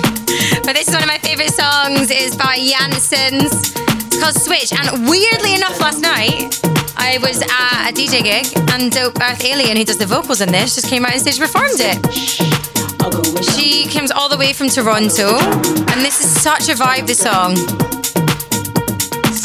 But 0.65 0.75
this 0.75 0.89
is 0.89 0.95
one 0.95 1.03
of 1.03 1.09
my 1.09 1.19
favourite 1.19 1.53
songs. 1.53 2.11
It 2.11 2.21
is 2.21 2.37
by 2.37 2.59
Jansons. 2.59 3.73
It's 4.07 4.21
called 4.21 4.35
Switch. 4.35 4.73
And 4.73 5.09
weirdly 5.09 5.55
enough, 5.55 5.81
last 5.81 6.01
night 6.01 6.61
I 6.97 7.19
was 7.23 7.41
at 7.41 7.91
a 7.91 7.93
DJ 7.93 8.23
gig 8.23 8.47
and 8.73 8.93
Dope 8.93 9.21
Earth 9.21 9.45
Alien, 9.45 9.77
who 9.77 9.85
does 9.85 9.99
the 9.99 10.07
vocals 10.07 10.41
in 10.41 10.51
this, 10.53 10.75
just 10.75 10.89
came 10.89 11.05
out 11.05 11.15
on 11.15 11.21
stage 11.21 11.39
and 11.39 11.51
performed 11.51 11.81
it. 11.81 13.45
She 13.55 13.87
comes 13.89 14.11
all 14.11 14.29
the 14.29 14.37
way 14.37 14.53
from 14.53 14.69
Toronto, 14.69 15.39
and 15.39 16.01
this 16.05 16.21
is 16.21 16.43
such 16.43 16.69
a 16.69 16.75
vibe. 16.75 17.07
This 17.07 17.21
song. 17.21 17.94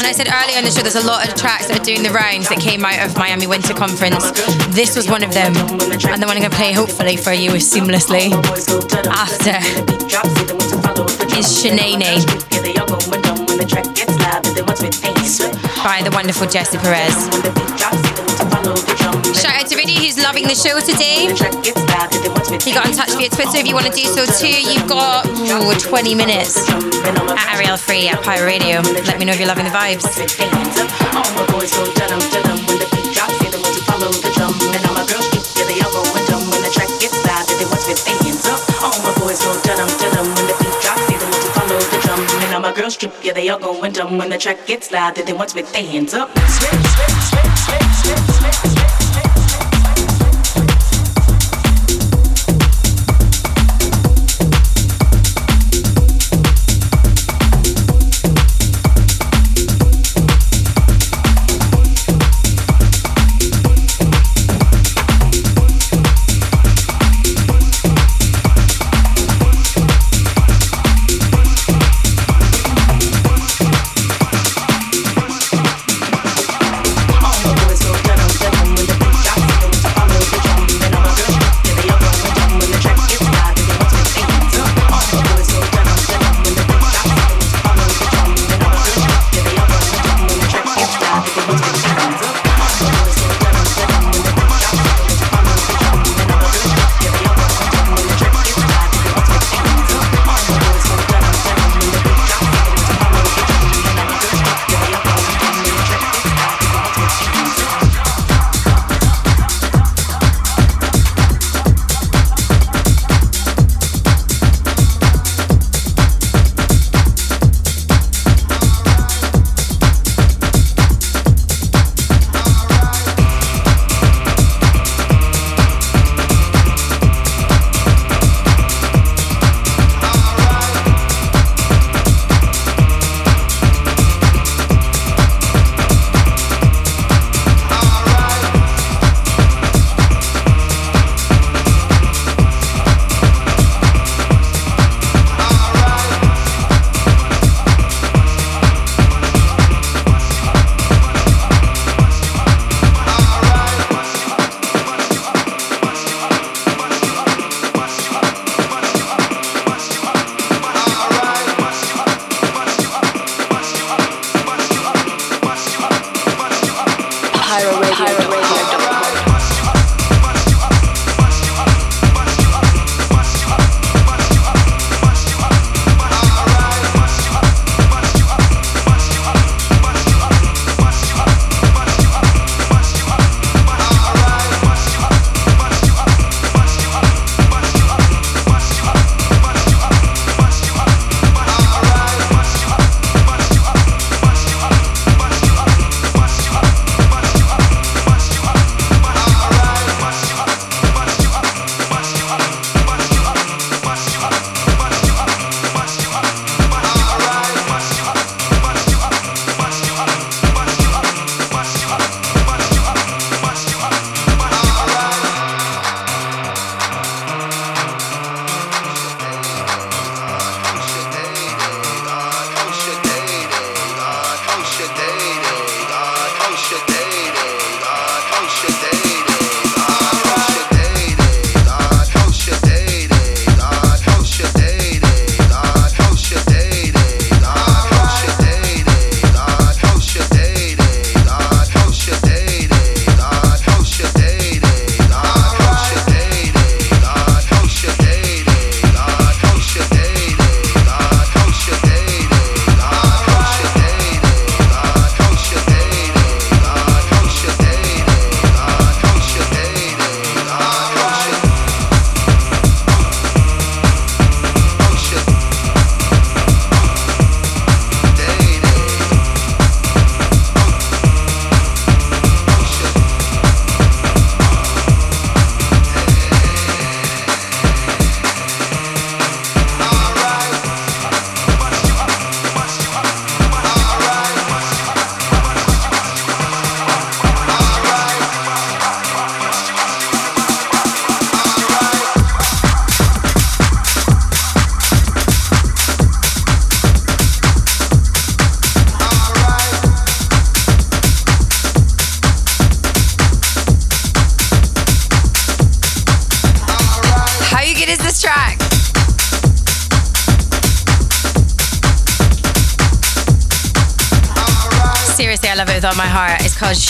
And 0.00 0.06
I 0.06 0.12
said 0.12 0.28
earlier 0.32 0.56
in 0.56 0.64
the 0.64 0.70
show, 0.70 0.80
there's 0.80 0.94
a 0.94 1.06
lot 1.06 1.28
of 1.28 1.34
tracks 1.34 1.68
that 1.68 1.78
are 1.78 1.84
doing 1.84 2.02
the 2.02 2.08
rounds 2.08 2.48
that 2.48 2.58
came 2.58 2.82
out 2.86 3.06
of 3.06 3.14
Miami 3.18 3.46
Winter 3.46 3.74
Conference. 3.74 4.30
This 4.74 4.96
was 4.96 5.10
one 5.10 5.22
of 5.22 5.34
them, 5.34 5.54
and 5.54 5.78
the 5.78 6.26
one 6.26 6.36
I'm 6.36 6.40
going 6.40 6.50
to 6.50 6.56
play 6.56 6.72
hopefully 6.72 7.18
for 7.18 7.34
you 7.34 7.52
is 7.52 7.70
seamlessly 7.70 8.32
after 9.12 9.60
is 11.36 11.52
Shenane 11.52 13.29
by 16.00 16.08
the 16.08 16.14
wonderful 16.14 16.46
Jesse 16.46 16.78
Perez. 16.78 17.12
Shout 19.36 19.54
out 19.56 19.66
to 19.66 19.76
Rudy 19.76 19.94
who's 19.94 20.16
loving 20.16 20.44
the 20.44 20.54
show 20.54 20.80
today. 20.80 21.28
He 22.64 22.72
got 22.72 22.86
in 22.86 22.94
touch 22.96 23.12
via 23.16 23.28
Twitter 23.28 23.58
if 23.58 23.66
you 23.66 23.74
want 23.74 23.86
to 23.86 23.92
do 23.92 24.04
so 24.04 24.24
too. 24.24 24.48
You've 24.48 24.88
got 24.88 25.26
ooh, 25.26 25.74
20 25.78 26.14
minutes 26.14 26.68
at 26.68 27.54
Ariel 27.54 27.76
Free 27.76 28.08
at 28.08 28.22
Pyro 28.22 28.46
Radio. 28.46 28.80
Let 29.04 29.18
me 29.18 29.24
know 29.24 29.32
if 29.32 29.38
you're 29.38 29.48
loving 29.48 29.64
the 29.64 29.70
vibes. 29.70 30.06
Girls 42.74 42.94
strip, 42.94 43.12
yeah, 43.22 43.32
they 43.32 43.48
all 43.48 43.58
going 43.58 43.92
dumb 43.92 44.16
when 44.16 44.30
the 44.30 44.38
track 44.38 44.66
gets 44.66 44.92
loud. 44.92 45.16
They 45.16 45.32
want 45.32 45.54
with 45.54 45.70
their 45.72 45.82
hands 45.82 46.14
up. 46.14 46.30
Switch, 46.38 46.70
switch, 46.70 47.10
switch, 47.10 47.58
switch, 47.58 48.22
switch, 48.36 48.54
switch. 48.54 48.79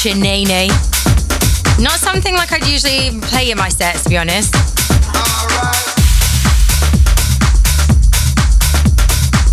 Shenane. 0.01 0.73
Not 1.79 2.01
something 2.01 2.35
like 2.35 2.51
I'd 2.53 2.67
usually 2.67 3.21
play 3.21 3.51
in 3.51 3.59
my 3.59 3.69
sets, 3.69 4.05
to 4.05 4.09
be 4.09 4.17
honest. 4.17 4.51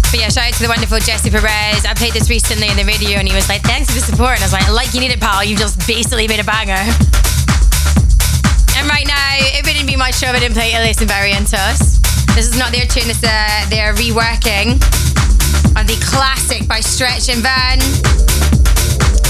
But 0.07 0.24
yeah, 0.24 0.32
shout 0.32 0.48
out 0.48 0.53
to 0.56 0.64
the 0.64 0.72
wonderful 0.72 0.99
Jesse 0.99 1.30
Perez. 1.30 1.84
I 1.84 1.94
played 1.98 2.14
this 2.14 2.30
recently 2.30 2.69
in 2.72 2.78
the 2.78 2.88
video 2.88 3.19
and 3.19 3.28
he 3.28 3.36
was 3.36 3.49
like, 3.49 3.61
thanks 3.64 3.91
for 3.91 3.99
the 3.99 4.06
support. 4.07 4.40
And 4.40 4.44
I 4.44 4.48
was 4.48 4.53
like, 4.53 4.72
like 4.72 4.94
you 4.94 5.02
need 5.02 5.11
it, 5.11 5.19
pal. 5.19 5.44
You've 5.44 5.60
just 5.60 5.86
basically 5.86 6.30
made 6.30 6.40
a 6.40 6.48
banger. 6.48 6.80
And 8.80 8.88
right 8.88 9.03
now, 9.03 9.36
it 9.52 9.68
wouldn't 9.68 9.86
be 9.86 9.98
my 9.98 10.11
show 10.11 10.32
if 10.32 10.36
I 10.36 10.40
didn't 10.40 10.56
play 10.56 10.72
Illyus 10.72 11.03
and 11.03 11.10
Barrientos. 11.11 11.99
This 12.40 12.48
is 12.48 12.57
not 12.57 12.72
their 12.72 12.88
tune, 12.88 13.11
it's 13.11 13.19
uh, 13.19 13.68
their 13.68 13.91
reworking 13.99 14.80
of 15.76 15.91
the 15.91 15.99
classic 16.07 16.69
by 16.69 16.80
Stretch 16.80 17.28
and 17.28 17.44
Vern. 17.44 18.06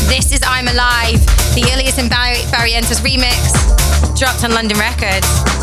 This 0.07 0.31
is 0.31 0.39
I'm 0.47 0.69
Alive, 0.69 1.19
the 1.53 1.69
Illyus 1.73 1.97
and 1.97 2.09
Barrientos 2.09 3.01
remix, 3.01 4.17
dropped 4.17 4.43
on 4.45 4.51
London 4.51 4.79
Records. 4.79 5.56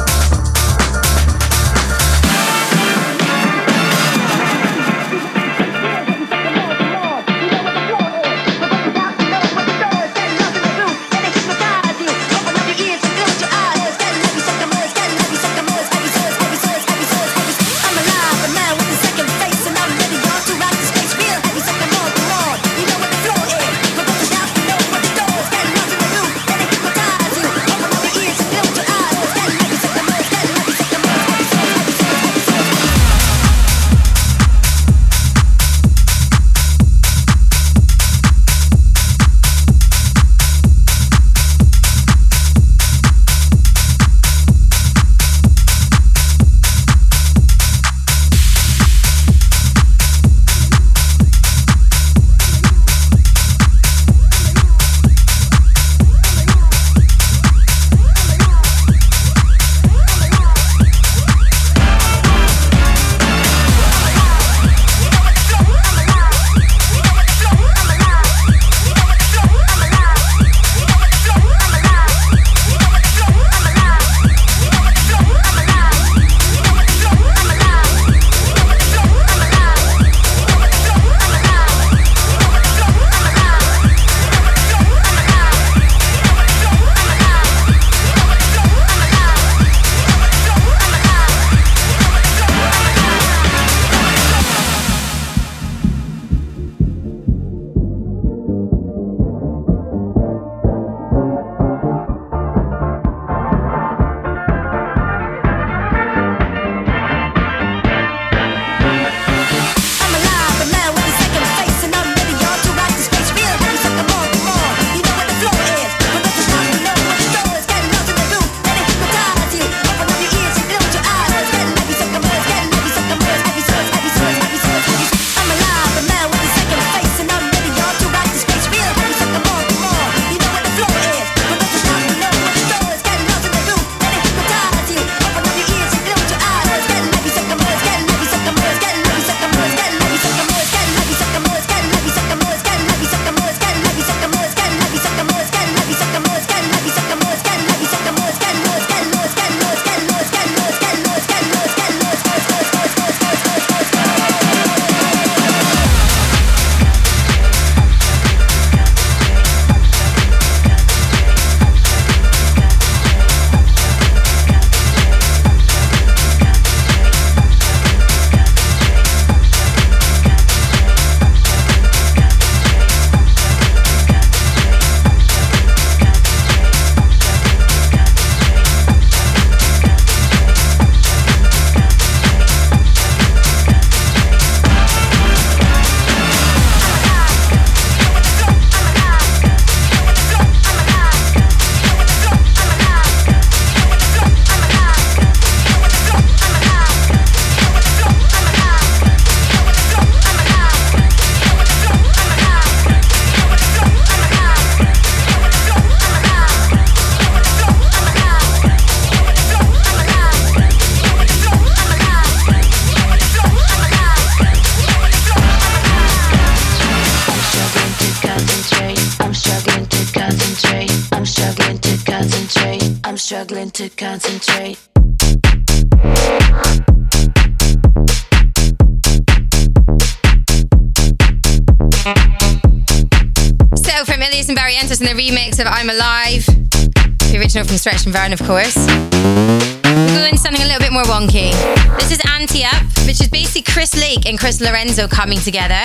From 237.74 237.92
Stretch 237.92 238.04
and 238.04 238.14
Vern, 238.14 238.32
of 238.32 238.40
course. 238.40 238.76
We're 238.76 240.20
going 240.20 240.36
something 240.36 240.62
a 240.62 240.66
little 240.66 240.78
bit 240.78 240.92
more 240.92 241.02
wonky. 241.04 241.50
This 241.98 242.12
is 242.12 242.20
Anti 242.30 242.62
Up, 242.64 242.82
which 243.06 243.20
is 243.20 243.28
basically 243.28 243.62
Chris 243.62 243.96
Lake 243.96 244.26
and 244.26 244.38
Chris 244.38 244.60
Lorenzo 244.60 245.08
coming 245.08 245.38
together. 245.38 245.82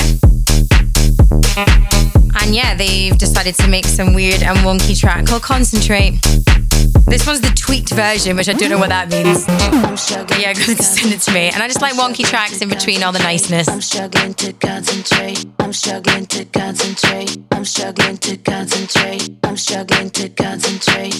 And 2.42 2.54
yeah, 2.54 2.76
they've 2.76 3.18
decided 3.18 3.56
to 3.56 3.68
make 3.68 3.86
some 3.86 4.14
weird 4.14 4.44
and 4.44 4.58
wonky 4.60 5.00
track 5.00 5.26
called 5.26 5.42
Concentrate. 5.42 6.20
This 7.08 7.26
one's 7.26 7.42
the 7.42 7.52
tweaked 7.56 7.92
version, 7.92 8.38
which 8.38 8.50
I 8.50 8.54
don't 8.54 8.70
know 8.70 8.78
what 8.78 8.90
that 8.90 9.10
means. 9.10 9.46
But 9.48 10.40
yeah, 10.40 10.54
go 10.66 10.76
send 10.76 11.12
it 11.12 11.22
to 11.22 11.32
me. 11.34 11.50
And 11.50 11.64
I 11.64 11.68
just 11.68 11.82
like 11.82 11.96
wonky 11.96 12.24
tracks 12.24 12.62
in 12.62 12.70
between 12.70 13.02
all 13.02 13.12
the 13.12 13.20
niceness. 13.20 13.68
I'm 13.68 13.82
struggling 13.82 14.36
to 14.36 14.54
concentrate. 14.54 15.44
I'm 15.58 15.74
struggling 15.74 16.28
to 16.28 16.46
concentrate. 16.46 17.38
I'm 17.52 17.66
struggling 17.66 18.18
to 18.18 18.38
concentrate. 18.38 19.30
I'm 19.44 19.58
struggling 19.58 20.12
to 20.12 20.30
concentrate. 20.30 21.19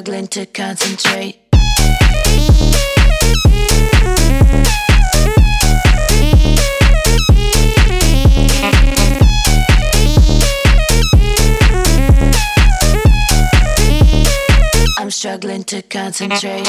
Struggling 0.00 0.28
to 0.28 0.46
concentrate. 0.46 1.36
I'm 14.98 15.10
struggling 15.10 15.64
to 15.64 15.82
concentrate. 15.82 16.66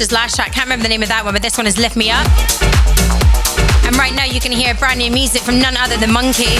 His 0.00 0.12
last 0.12 0.34
track. 0.34 0.52
Can't 0.52 0.64
remember 0.64 0.84
the 0.84 0.88
name 0.88 1.02
of 1.02 1.08
that 1.08 1.26
one, 1.26 1.34
but 1.34 1.42
this 1.42 1.58
one 1.58 1.66
is 1.66 1.76
Lift 1.76 1.94
Me 1.94 2.10
Up. 2.10 2.24
And 3.84 3.94
right 3.98 4.14
now 4.14 4.24
you 4.24 4.40
can 4.40 4.50
hear 4.50 4.74
brand 4.74 4.98
new 4.98 5.10
music 5.10 5.42
from 5.42 5.58
none 5.58 5.76
other 5.76 5.98
than 5.98 6.08
Monki. 6.08 6.56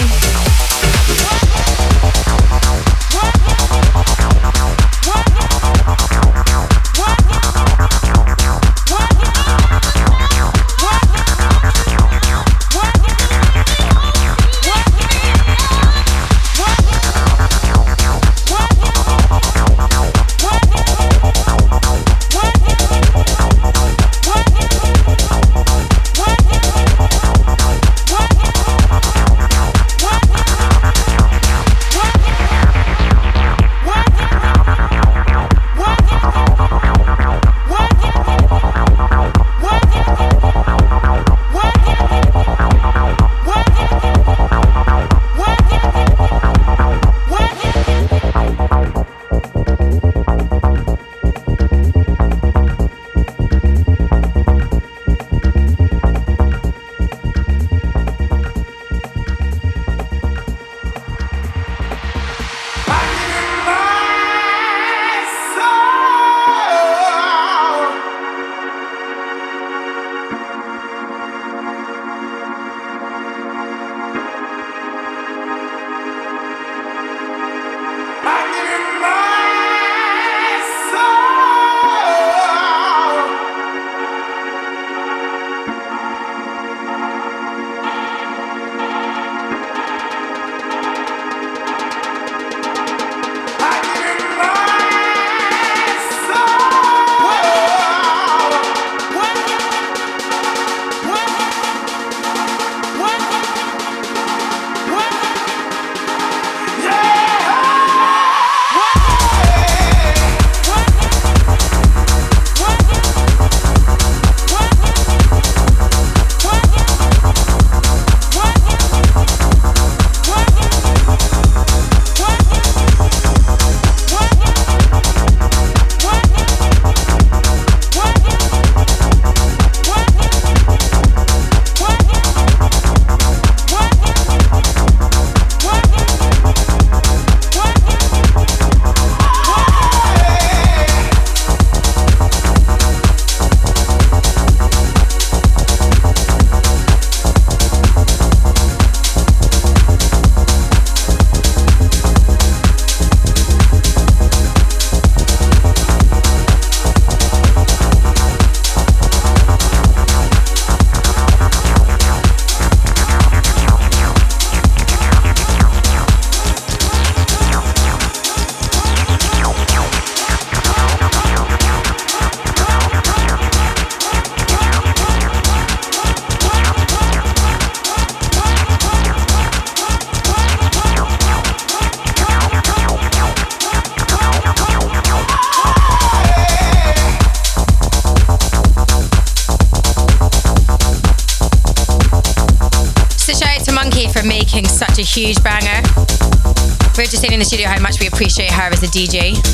As 198.69 198.83
a 198.83 198.87
DJ. 198.87 199.50